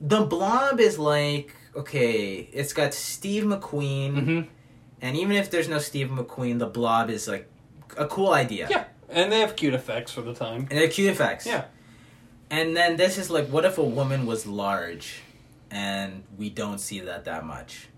[0.00, 4.40] the Blob is like okay, it's got Steve McQueen, hmm
[5.02, 7.48] and even if there's no Steve McQueen, the Blob is like
[7.98, 8.66] a cool idea.
[8.70, 10.66] Yeah, and they have cute effects for the time.
[10.70, 11.44] and they're cute effects.
[11.46, 11.64] Yeah.
[12.50, 15.20] and then this is like, what if a woman was large,
[15.70, 17.88] and we don't see that that much.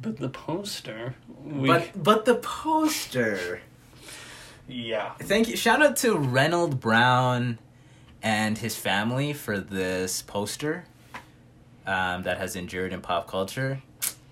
[0.00, 3.60] But the poster, we, But but the poster.
[4.66, 5.56] yeah, Thank you.
[5.56, 7.58] Shout out to Reynold Brown
[8.22, 10.84] and his family for this poster
[11.90, 13.82] um, that has endured in pop culture.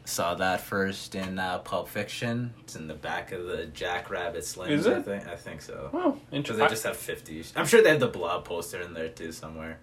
[0.05, 2.55] Saw that first in uh, Pulp Fiction.
[2.61, 4.71] It's in the back of the Jackrabbit Slims.
[4.71, 5.05] Is I it?
[5.05, 5.27] think.
[5.29, 5.91] I think so.
[5.93, 6.65] oh, Because interesting.
[6.65, 7.45] they just have fifty.
[7.55, 9.79] I'm sure they have the Blob poster in there too somewhere.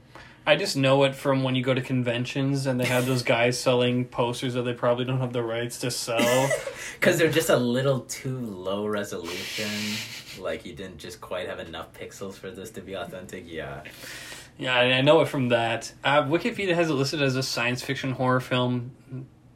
[0.47, 3.59] I just know it from when you go to conventions and they have those guys
[3.59, 6.49] selling posters that they probably don't have the rights to sell.
[6.99, 9.69] Because they're just a little too low resolution.
[10.41, 13.43] Like you didn't just quite have enough pixels for this to be authentic.
[13.47, 13.83] Yeah.
[14.57, 15.91] Yeah, I know it from that.
[16.03, 18.91] Uh, Wikipedia has it listed as a science fiction horror film.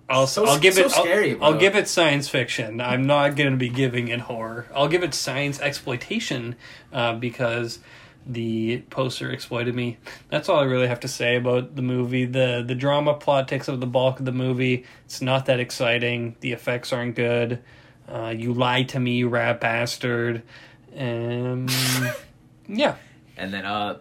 [0.09, 1.37] I'll, So- I'll give so it.
[1.41, 2.81] I'll- I'll, give it science fiction.
[2.81, 4.67] I'm not going to be giving it horror.
[4.73, 6.55] I'll give it science exploitation
[6.91, 7.79] uh, because
[8.25, 9.97] the poster exploited me.
[10.29, 12.25] That's all I really have to say about the movie.
[12.25, 14.83] the The drama plot takes up the bulk of the movie.
[15.05, 16.35] It's not that exciting.
[16.39, 17.61] The effects aren't good.
[18.07, 20.41] Uh, you lied to me, you rat bastard.
[20.97, 21.67] Um,
[22.67, 22.95] yeah.
[23.37, 23.99] And then uh,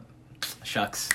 [0.69, 1.09] shucks.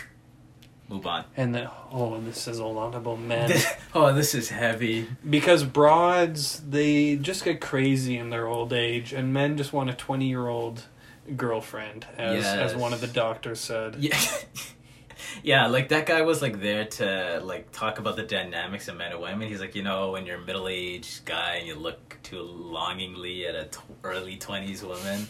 [0.89, 1.23] Move on.
[1.37, 3.51] And then, oh, this is all on about men.
[3.95, 5.07] oh, this is heavy.
[5.27, 9.93] because broads, they just get crazy in their old age, and men just want a
[9.93, 10.83] 20 year old
[11.37, 13.95] girlfriend, as, as one of the doctors said.
[13.99, 14.19] Yeah.
[15.41, 19.13] yeah, like that guy was like there to like talk about the dynamics of men
[19.13, 19.47] and women.
[19.47, 23.47] He's like, you know, when you're a middle aged guy and you look too longingly
[23.47, 25.27] at a t- early twenties woman,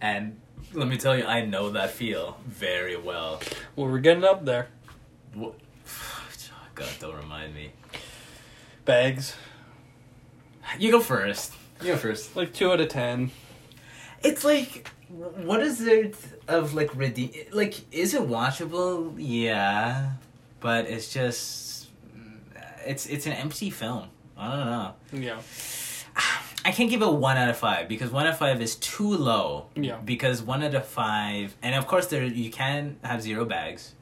[0.00, 0.40] and
[0.72, 3.40] let me tell you, I know that feel very well.
[3.74, 4.68] Well, we're getting up there.
[5.34, 5.54] What?
[6.74, 7.70] God, don't remind me.
[8.84, 9.34] Bags.
[10.78, 11.52] You go first.
[11.80, 12.36] You go first.
[12.36, 13.30] Like 2 out of 10.
[14.22, 16.16] It's like, what is it
[16.48, 17.30] of like redeem?
[17.52, 19.14] Like, is it watchable?
[19.16, 20.12] Yeah,
[20.60, 21.88] but it's just,
[22.84, 24.08] it's it's an empty film.
[24.36, 24.94] I don't know.
[25.12, 25.40] Yeah.
[26.66, 29.08] I can't give it one out of five because one out of five is too
[29.16, 29.66] low.
[29.76, 29.98] Yeah.
[30.04, 33.94] Because one out of five, and of course there you can have zero bags,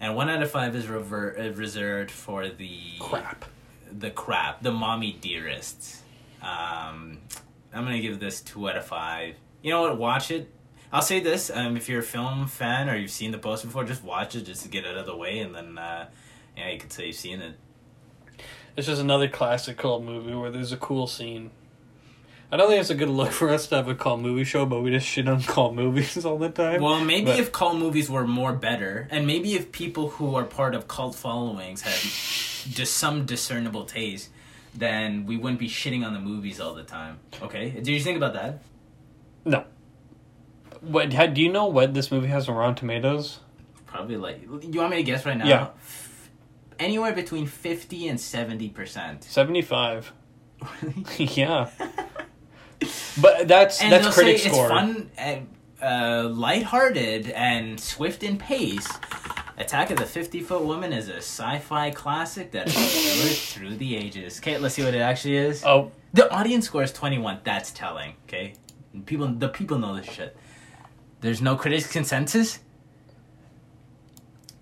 [0.00, 3.44] and one out of five is rever- uh, reserved for the Crap.
[3.92, 5.98] the crap, the mommy dearest.
[6.40, 7.18] Um,
[7.74, 9.34] I'm gonna give this two out of five.
[9.60, 9.98] You know what?
[9.98, 10.50] Watch it.
[10.90, 13.84] I'll say this: um, if you're a film fan or you've seen the post before,
[13.84, 16.08] just watch it just to get it out of the way, and then uh,
[16.56, 17.56] yeah, you could say you've seen it.
[18.78, 21.50] It's just another classic cult movie where there's a cool scene.
[22.52, 24.66] I don't think it's a good look for us to have a cult movie show,
[24.66, 26.80] but we just shit on cult movies all the time.
[26.80, 30.44] Well, maybe But- if cult movies were more better, and maybe if people who are
[30.44, 31.92] part of cult followings had
[32.72, 34.28] just some discernible taste,
[34.76, 37.18] then we wouldn't be shitting on the movies all the time.
[37.42, 38.62] Okay, did you think about that?
[39.44, 39.64] No.
[40.82, 41.12] What?
[41.14, 43.40] How, do you know what this movie has on Rotten Tomatoes?
[43.86, 45.48] Probably like you want me to guess right now?
[45.48, 45.68] Yeah.
[46.78, 49.24] Anywhere between fifty and seventy percent.
[49.24, 50.12] 75.
[51.18, 51.70] yeah.
[53.20, 54.64] But that's and that's critic say score.
[54.66, 55.48] it's fun and
[55.82, 58.88] uh, lighthearted and swift in pace.
[59.56, 63.96] Attack of the 50 Foot Woman is a sci fi classic that endured through the
[63.96, 64.38] ages.
[64.38, 65.64] Okay, let's see what it actually is.
[65.64, 67.40] Oh, The audience score is 21.
[67.42, 68.54] That's telling, okay?
[69.06, 70.36] People, The people know this shit.
[71.22, 72.60] There's no critics' consensus?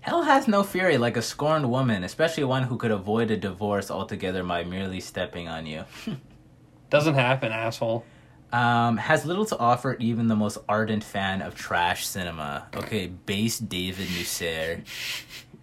[0.07, 3.91] Hell has no fury like a scorned woman, especially one who could avoid a divorce
[3.91, 5.83] altogether by merely stepping on you.
[6.89, 8.05] doesn't happen, asshole.
[8.53, 12.69] Um, has little to offer even the most ardent fan of trash cinema.
[12.73, 14.81] Okay, base David Musser.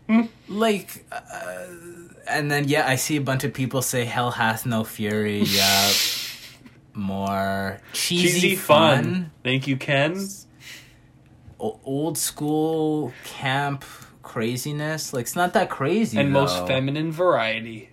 [0.48, 1.66] like, uh,
[2.28, 5.42] and then yeah, I see a bunch of people say Hell hath no fury.
[5.46, 5.90] Yeah,
[6.92, 9.30] more cheesy, Cheesy fun, fun.
[9.42, 10.28] Thank you, Ken.
[11.58, 13.86] o- old school camp
[14.24, 15.12] craziness.
[15.12, 16.18] Like it's not that crazy.
[16.18, 17.90] And most feminine variety.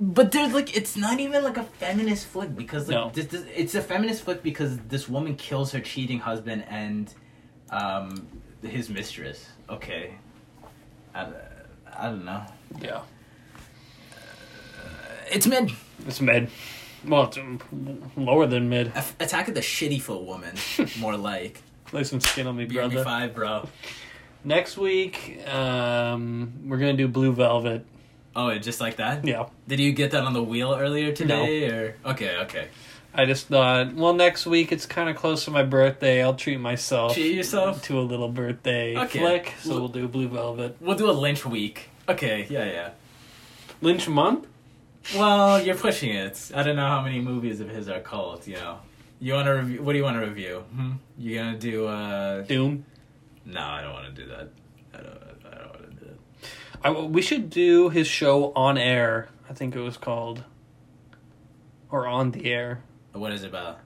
[0.00, 3.10] But there's like it's not even like a feminist flick because like No.
[3.12, 7.12] this, this, it's a feminist flick because this woman kills her cheating husband and
[7.70, 8.26] um
[8.62, 9.46] his mistress.
[9.70, 10.14] Okay,
[11.14, 11.26] I,
[11.96, 12.42] I don't know.
[12.80, 13.02] Yeah.
[15.30, 15.70] It's mid.
[16.06, 16.50] It's mid.
[17.06, 17.38] Well, it's
[18.16, 18.92] lower than mid.
[19.20, 20.54] Attack of the shitty foot woman.
[20.98, 21.62] More like
[21.92, 23.04] Lay some skin on me, Give me brother.
[23.04, 23.68] five, bro.
[24.44, 27.86] Next week, um, we're gonna do Blue Velvet.
[28.36, 29.24] Oh, just like that.
[29.26, 29.46] Yeah.
[29.68, 32.68] Did you get that on the wheel earlier today, or okay, okay?
[33.14, 36.20] I just thought, well, next week it's kind of close to my birthday.
[36.22, 37.80] I'll treat myself Treat yourself.
[37.84, 39.20] to a little birthday Okay.
[39.20, 39.54] flick.
[39.60, 40.76] So Well- we'll do Blue Velvet.
[40.80, 41.90] We'll do a Lynch week.
[42.08, 42.90] Okay, yeah, yeah.
[43.80, 44.46] Lynch month?
[45.14, 46.50] Well, you're pushing it.
[46.54, 48.48] I don't know how many movies of his are cult.
[48.48, 48.78] You know,
[49.20, 49.82] you want to review?
[49.82, 50.64] What do you want to review?
[50.74, 50.92] Hmm?
[51.16, 51.86] You gonna do?
[51.86, 52.84] uh Doom.
[53.44, 54.48] No, I don't want to do that.
[54.94, 55.18] I don't.
[55.52, 56.48] I don't want to do that.
[56.82, 59.28] I, we should do his show on air.
[59.48, 60.44] I think it was called,
[61.90, 62.82] or on the air.
[63.12, 63.78] What is it about?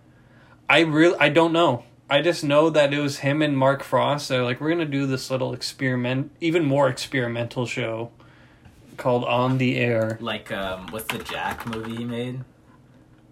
[0.68, 1.84] I really, I don't know.
[2.11, 4.28] I just know that it was him and Mark Frost.
[4.28, 8.11] They're like, we're gonna do this little experiment, even more experimental show
[8.96, 10.16] called On the Air.
[10.20, 12.40] Like, um, what's the Jack movie he made?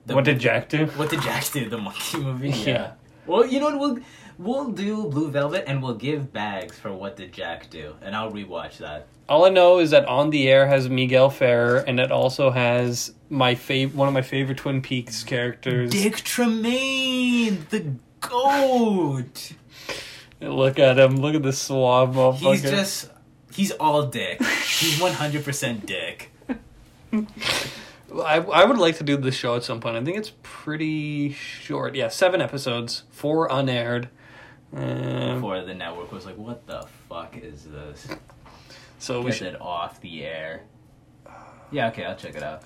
[0.07, 0.87] The- what did Jack do?
[0.87, 1.68] What did Jack do?
[1.68, 2.51] The monkey movie.
[2.66, 2.93] Yeah.
[3.27, 3.81] Well, you know what?
[3.81, 3.99] We'll
[4.39, 8.30] we'll do Blue Velvet, and we'll give bags for what did Jack do, and I'll
[8.30, 9.07] rewatch that.
[9.28, 13.12] All I know is that On the Air has Miguel Ferrer, and it also has
[13.28, 15.91] my fav- one of my favorite Twin Peaks characters.
[15.91, 19.53] Dick Tremayne, the goat.
[20.41, 21.16] Look at him!
[21.16, 22.53] Look at this suave motherfucker.
[22.53, 23.11] He's just
[23.53, 24.43] he's all dick.
[24.45, 26.30] He's one hundred percent dick.
[27.12, 29.97] I, I would like to do this show at some point.
[29.97, 31.95] I think it's pretty short.
[31.95, 34.09] Yeah, seven episodes, four unaired.
[34.75, 38.09] Um, Before the network was like, "What the fuck is this?
[38.99, 39.47] so we Get should.
[39.55, 40.64] it off the air."
[41.71, 42.62] Yeah, okay, I'll check it out.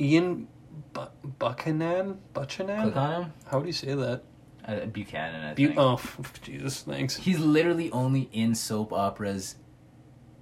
[0.00, 0.48] Ian
[0.92, 2.18] Bu- Buchanan?
[2.32, 2.82] Buchanan?
[2.82, 3.32] Click on him.
[3.46, 4.22] How would you say that?
[4.66, 5.78] Uh, Buchanan, I Bu- think.
[5.78, 6.00] oh,
[6.42, 7.16] Jesus, thanks.
[7.16, 9.56] He's literally only in soap operas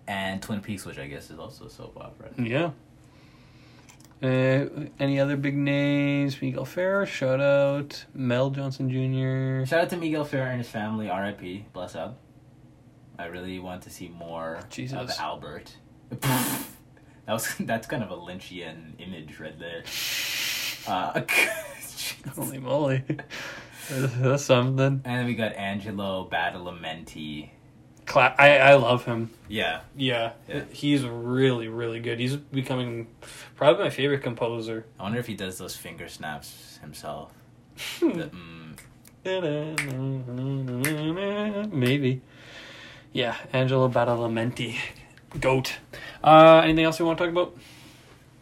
[0.06, 2.30] and Twin Peaks, which I guess is also a soap opera.
[2.38, 2.70] Yeah.
[4.22, 4.66] Uh,
[5.00, 6.40] any other big names?
[6.40, 8.04] Miguel Ferrer, shout out.
[8.14, 9.66] Mel Johnson Jr.
[9.68, 11.10] Shout out to Miguel Ferrer and his family.
[11.10, 11.66] R.I.P.
[11.72, 12.18] Bless up.
[13.18, 14.98] I really want to see more Jesus.
[14.98, 15.76] of Albert.
[16.20, 16.62] that
[17.28, 19.82] was that's kind of a Lynchian image right there.
[20.86, 21.20] Uh,
[22.36, 23.02] Holy moly.
[23.90, 25.02] That's something.
[25.04, 27.50] and then we got Angelo Badalamenti.
[28.06, 29.30] Cla- I, I love him.
[29.48, 30.62] Yeah, Yeah, Yeah.
[30.72, 32.18] he's really, really good.
[32.18, 33.06] He's becoming
[33.56, 34.86] probably my favorite composer.
[34.98, 37.32] I wonder if he does those finger snaps himself.
[38.00, 38.30] The,
[39.24, 39.24] mm,
[41.72, 42.20] Maybe.
[43.12, 44.76] Yeah, Angelo Badalamenti.
[45.40, 45.74] Goat.
[46.24, 47.56] Uh, anything else you want to talk about?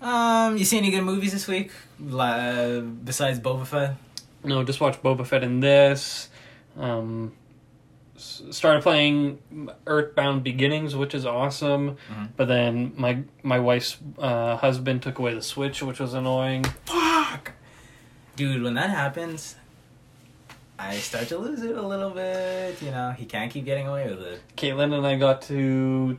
[0.01, 1.71] Um, you see any good movies this week?
[2.01, 3.97] La- besides Boba Fett?
[4.43, 6.31] No, just watch Boba Fett in this.
[6.79, 7.33] Um,
[8.23, 9.39] started playing
[9.87, 11.97] Earthbound Beginnings, which is awesome.
[12.13, 12.29] Mhm.
[12.37, 16.65] But then my my wife's uh, husband took away the Switch, which was annoying.
[16.87, 17.53] Fuck!
[18.37, 19.57] Dude, when that happens,
[20.79, 22.81] I start to lose it a little bit.
[22.83, 24.41] You know, he can't keep getting away with it.
[24.57, 26.19] Caitlin and I got to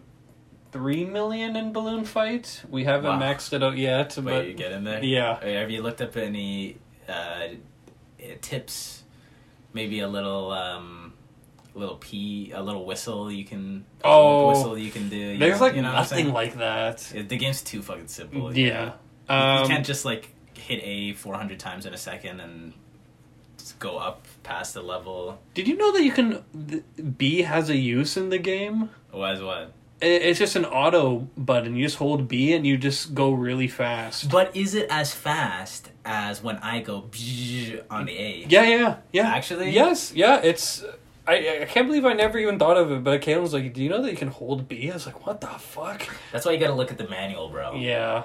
[0.72, 2.64] three million in balloon fight.
[2.70, 3.34] We haven't Wow.
[3.34, 5.04] maxed it out yet, Wait, but you get in there?
[5.04, 5.43] yeah.
[5.43, 6.78] Have you looked up any
[7.10, 7.47] uh,
[8.41, 9.04] tips?
[9.74, 11.11] Maybe a little, um,
[11.74, 13.86] little pee, a little whistle you can.
[14.03, 14.49] Oh.
[14.49, 15.15] whistle you can do.
[15.17, 17.11] you there's know- like you know nothing like that.
[17.15, 18.55] It- the game's too fucking simple.
[18.55, 18.86] Yeah.
[18.86, 18.93] know?
[19.30, 22.74] you Um, can't just like hit A four hundred times in a second and
[23.57, 25.39] just go up past the level.
[25.53, 26.84] Did you know that you can th-
[27.17, 28.89] B has a use in the game?
[29.11, 29.74] What is what?
[30.03, 31.76] It's just an auto button.
[31.76, 34.32] You just hold B and you just go really fast.
[34.32, 37.03] But is it as fast as when I go
[37.91, 38.45] on the A?
[38.49, 39.28] Yeah, yeah, yeah.
[39.30, 39.69] Actually?
[39.69, 40.41] yes, yeah.
[40.43, 40.84] It's
[41.32, 43.04] I I can't believe I never even thought of it.
[43.04, 45.26] But Caitlin was like, "Do you know that you can hold B?" I was like,
[45.26, 47.76] "What the fuck?" That's why you gotta look at the manual, bro.
[47.76, 48.24] Yeah.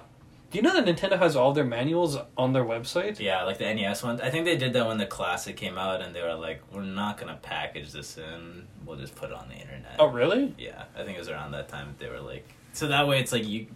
[0.50, 3.18] Do you know that Nintendo has all their manuals on their website?
[3.18, 4.20] Yeah, like the NES one.
[4.20, 6.82] I think they did that when the classic came out, and they were like, "We're
[6.82, 8.66] not gonna package this in.
[8.84, 10.54] We'll just put it on the internet." Oh, really?
[10.58, 13.18] Yeah, I think it was around that time that they were like, so that way
[13.20, 13.66] it's like you.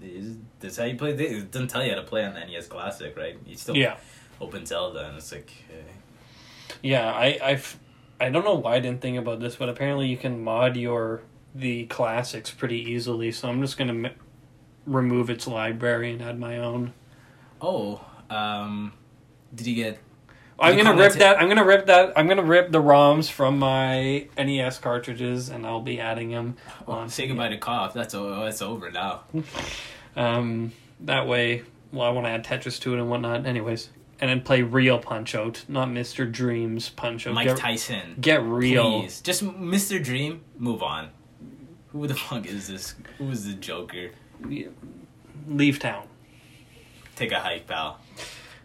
[0.00, 1.10] This this is how you play.
[1.12, 3.36] It doesn't tell you how to play on the NES Classic, right?
[3.46, 3.96] You still Yeah.
[4.40, 6.72] open Zelda, and it's like, eh.
[6.82, 7.78] Yeah, I I've
[8.20, 11.22] I don't know why I didn't think about this, but apparently you can mod your
[11.54, 13.32] the classics pretty easily.
[13.32, 14.14] So I'm just gonna m-
[14.86, 16.92] remove its library and add my own.
[17.60, 18.92] oh, um,
[19.54, 19.98] did you get?
[20.58, 21.38] I'm you gonna rip that.
[21.40, 22.14] I'm gonna rip that.
[22.16, 26.56] I'm gonna rip the ROMs from my NES cartridges, and I'll be adding them
[26.88, 27.10] on.
[27.10, 27.92] Say goodbye to cough.
[27.92, 29.22] That's o- that's over now.
[30.16, 31.62] Um, that way,
[31.92, 33.44] well, I want to add Tetris to it and whatnot.
[33.44, 33.90] Anyways,
[34.20, 36.30] and then play real Punch Out, not Mr.
[36.30, 37.34] Dreams Punch Out.
[37.34, 38.16] Mike get, Tyson.
[38.20, 39.00] get real.
[39.00, 40.02] Please, just Mr.
[40.02, 40.42] Dream.
[40.58, 41.10] Move on.
[41.88, 42.94] Who the fuck is this?
[43.18, 44.10] Who is the Joker?
[45.48, 46.08] Leave town.
[47.14, 48.00] Take a hike, pal.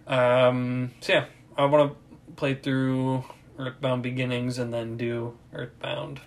[0.08, 1.26] Um, so yeah,
[1.58, 3.24] I want to play through
[3.58, 6.20] Earthbound Beginnings and then do Earthbound.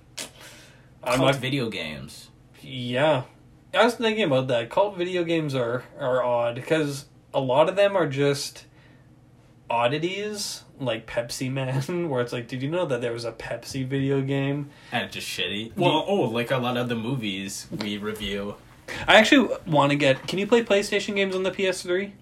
[1.04, 2.30] Cult not, video games.
[2.62, 3.24] yeah,
[3.74, 4.70] I was thinking about that.
[4.70, 8.64] Cult video games are are odd because a lot of them are just
[9.70, 14.20] oddities, like Pepsiman, where it's like, did you know that there was a Pepsi video
[14.20, 14.70] game?
[14.92, 15.76] And it's just shitty.
[15.76, 18.56] Well, oh, like a lot of the movies we review.
[19.08, 20.26] I actually want to get.
[20.26, 22.12] Can you play PlayStation games on the PS3?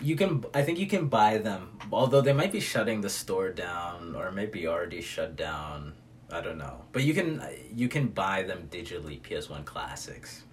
[0.00, 1.78] You can, I think you can buy them.
[1.92, 5.92] Although they might be shutting the store down, or maybe already shut down.
[6.32, 6.84] I don't know.
[6.92, 7.42] But you can,
[7.74, 9.20] you can buy them digitally.
[9.22, 10.44] PS One classics.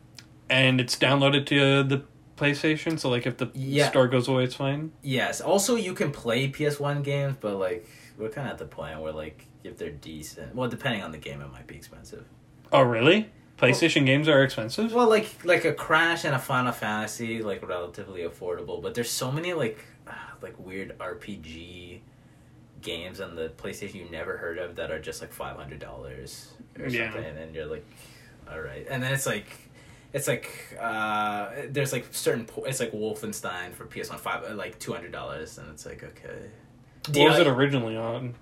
[0.50, 2.04] And it's downloaded to the
[2.38, 3.90] PlayStation, so like if the Yeah.
[3.90, 4.92] store goes away, it's fine.
[5.02, 5.42] Yes.
[5.42, 9.00] Also, you can play PS One games, but like we're kind of at the point
[9.02, 12.24] where like if they're decent, well, depending on the game, it might be expensive.
[12.72, 13.30] Oh, really?
[13.30, 13.66] Oh.
[13.66, 14.94] PlayStation games are expensive.
[14.94, 18.82] Well, like like a Crash and a Final Fantasy, like relatively affordable.
[18.82, 19.80] But there's so many like
[20.42, 22.00] like weird RPG
[22.82, 26.54] games on the PlayStation you never heard of that are just like five hundred dollars
[26.80, 27.12] or Yeah.
[27.12, 27.86] something, and then you're like,
[28.52, 28.86] all right.
[28.90, 29.48] And then it's like,
[30.18, 30.50] it's like
[30.80, 35.12] uh, there's like certain po- it's like Wolfenstein for PS One five like two hundred
[35.12, 36.50] dollars, and it's like okay.
[37.14, 38.34] What was it originally on?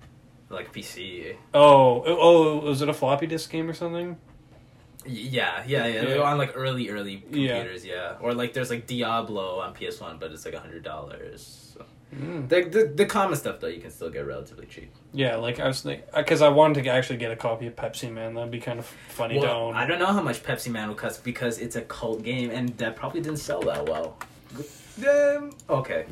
[0.48, 1.36] like PC?
[1.54, 4.16] Oh, oh, was it a floppy disk game or something?
[5.04, 6.02] Yeah, yeah, yeah.
[6.08, 6.16] Yeah.
[6.22, 7.56] on like early, early Yeah.
[7.56, 7.84] computers.
[7.84, 11.72] Yeah, or like there's like Diablo on PS One, but it's like a hundred dollars.
[11.74, 11.84] So.
[12.14, 12.48] Mm.
[12.48, 14.92] The, the the common stuff though you can still get relatively cheap.
[15.12, 18.34] Yeah, like I was thinking, because I wanted to actually get a copy of Pepsiman.
[18.34, 19.74] That'd be kind of funny to Well, own.
[19.74, 22.94] I don't know how much Pepsiman will cost because it's a cult game and that
[22.96, 24.16] probably didn't sell that well.
[25.06, 26.06] Um, okay.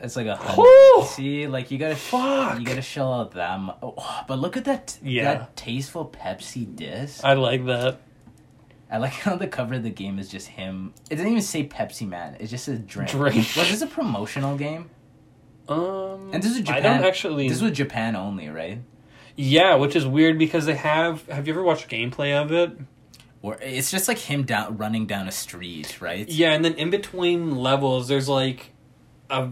[0.00, 0.96] It's like a Whew!
[1.00, 1.08] hundred.
[1.14, 2.58] See, like you gotta Fuck.
[2.60, 3.58] you gotta shell out that.
[3.58, 5.24] Mu- oh, but look at that Yeah.
[5.34, 7.24] that tasteful Pepsi disc.
[7.24, 8.00] I like that.
[8.90, 10.94] I like how the cover of the game is just him.
[11.10, 12.36] It doesn't even say Pepsiman.
[12.40, 13.10] It's just a drink.
[13.10, 13.34] Drink.
[13.56, 14.90] Was this a promotional game?
[15.68, 16.82] Um, And this is I Japan.
[16.82, 17.48] don't actually.
[17.48, 18.80] This was Japan only, right?
[19.36, 21.26] yeah, which is weird because they have.
[21.28, 22.76] Have you ever watched gameplay of it?
[23.42, 26.28] Or it's just like him down running down a street, right?
[26.28, 28.72] Yeah, and then in between levels, there's like
[29.30, 29.48] a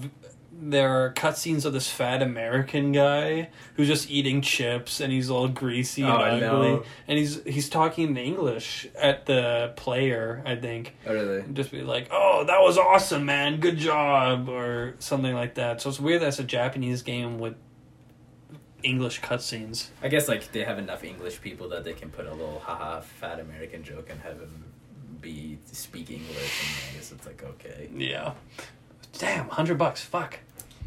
[0.64, 5.48] there are cutscenes of this fat American guy who's just eating chips and he's all
[5.48, 6.40] greasy and Oh, ugly,
[6.70, 6.84] no.
[7.08, 10.94] and he's he's talking in English at the player, I think.
[11.06, 11.42] Oh, really?
[11.52, 13.58] Just be like, "Oh, that was awesome, man!
[13.58, 15.80] Good job," or something like that.
[15.80, 17.54] So it's weird that's a Japanese game with
[18.84, 19.88] English cutscenes.
[20.02, 23.00] I guess like they have enough English people that they can put a little haha
[23.00, 24.64] fat American joke and have him
[25.20, 27.88] be speak English, and I guess it's like okay.
[27.96, 28.34] Yeah.
[29.18, 30.00] Damn, hundred bucks.
[30.00, 30.38] Fuck.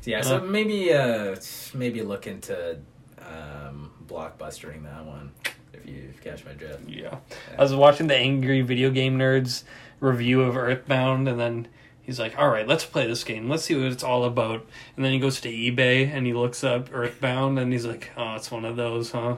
[0.06, 1.36] Yeah, so maybe uh
[1.74, 2.78] maybe look into
[3.20, 5.32] um blockbustering that one
[5.74, 6.88] if you catch my drift.
[6.88, 7.18] Yeah.
[7.58, 9.64] I was watching the Angry Video Game Nerds
[10.00, 11.68] review of Earthbound, and then
[12.02, 13.50] he's like, all right, let's play this game.
[13.50, 14.66] Let's see what it's all about.
[14.96, 18.36] And then he goes to eBay and he looks up Earthbound, and he's like, oh,
[18.36, 19.38] it's one of those, huh?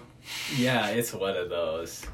[0.56, 2.06] Yeah, it's one of those.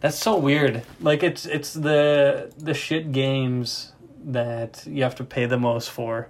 [0.00, 0.82] That's so weird.
[1.00, 3.92] Like, it's it's the the shit games
[4.24, 6.28] that you have to pay the most for.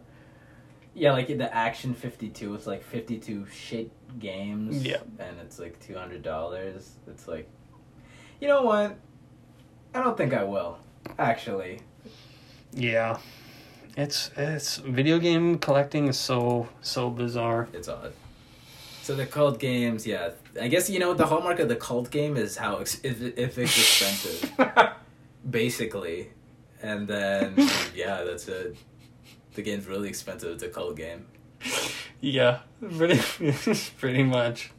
[0.97, 4.83] Yeah, like the Action 52, it's like 52 shit games.
[4.83, 5.01] Yeah.
[5.19, 6.91] And it's like $200.
[7.07, 7.47] It's like,
[8.41, 8.97] you know what?
[9.95, 10.79] I don't think I will,
[11.19, 11.81] actually.
[12.73, 13.19] Yeah.
[13.95, 17.69] It's it's video game collecting is so so bizarre.
[17.73, 18.13] It's odd.
[19.03, 20.31] So the cult games, yeah.
[20.61, 23.57] I guess you know the hallmark of the cult game is how ex- if if
[23.57, 24.53] it's expensive,
[25.51, 26.29] basically,
[26.83, 27.55] and then
[27.95, 28.77] yeah, that's it.
[29.57, 30.53] The game's really expensive.
[30.53, 31.27] It's a cult game.
[32.21, 32.61] Yeah,
[32.97, 33.19] pretty
[33.99, 34.71] pretty much.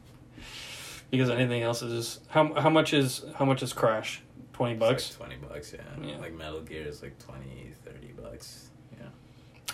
[1.10, 4.22] Because anything else is just how how much is how much is Crash?
[4.52, 5.18] Twenty bucks.
[5.18, 6.06] like Twenty bucks, yeah.
[6.06, 6.18] Yeah.
[6.18, 8.68] Like Metal Gear is like 20, 30 bucks.
[8.98, 9.06] Yeah.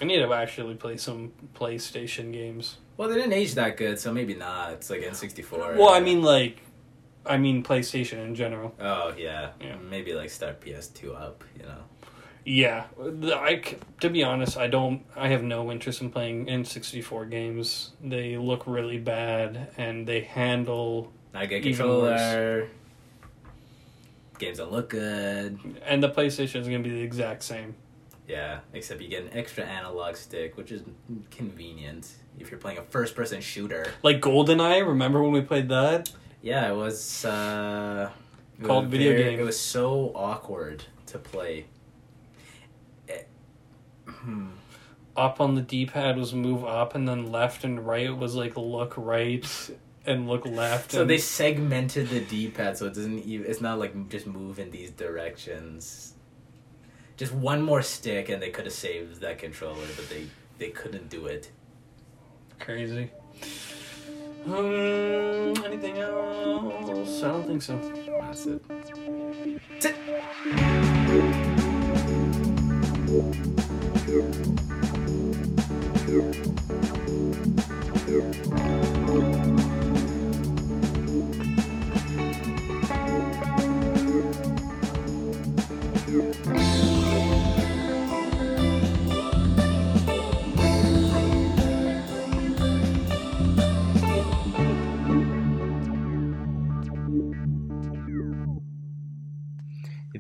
[0.00, 2.78] I need to actually play some PlayStation games.
[2.96, 4.72] Well, they didn't age that good, so maybe not.
[4.72, 5.74] It's like N sixty four.
[5.76, 6.62] Well, I mean like,
[7.26, 8.74] I mean PlayStation in general.
[8.80, 9.50] Oh yeah.
[9.61, 9.76] Yeah.
[9.76, 11.44] Maybe like start PS two up.
[11.59, 11.82] You know.
[12.47, 13.62] Yeah, I
[14.01, 15.03] to be honest, I don't.
[15.16, 17.92] I have no interest in playing N sixty four games.
[18.03, 22.68] They look really bad, and they handle Not a good controller.
[24.38, 25.59] Games don't look good.
[25.86, 27.76] and the PlayStation is gonna be the exact same.
[28.28, 30.82] Yeah, except you get an extra analog stick, which is
[31.30, 33.86] convenient if you're playing a first person shooter.
[34.03, 36.11] Like GoldenEye, remember when we played that?
[36.42, 38.11] Yeah, it was uh
[38.61, 39.40] it Called was video very- game.
[39.40, 41.66] It was so awkward to play.
[44.25, 44.47] Hmm.
[45.16, 48.57] Up on the D pad was move up, and then left and right was like
[48.57, 49.47] look right
[50.07, 50.93] and look left.
[50.93, 54.27] So and they segmented the D pad so it doesn't even it's not like just
[54.27, 56.14] move in these directions.
[57.16, 60.27] Just one more stick and they could have saved that controller, but they
[60.59, 61.51] they couldn't do it.
[62.59, 63.11] crazy.
[64.47, 67.22] Um, anything else?
[67.22, 67.79] I don't think so.
[68.20, 68.47] That's
[73.43, 73.53] it.
[74.14, 74.22] If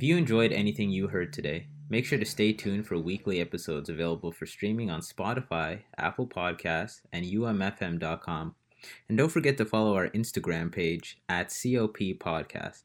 [0.02, 4.32] you enjoyed anything you heard today, make sure to stay tuned for weekly episodes available
[4.32, 8.54] for streaming on Spotify, Apple Podcasts, and umfm.com.
[9.08, 12.82] And don't forget to follow our Instagram page at COP Podcast.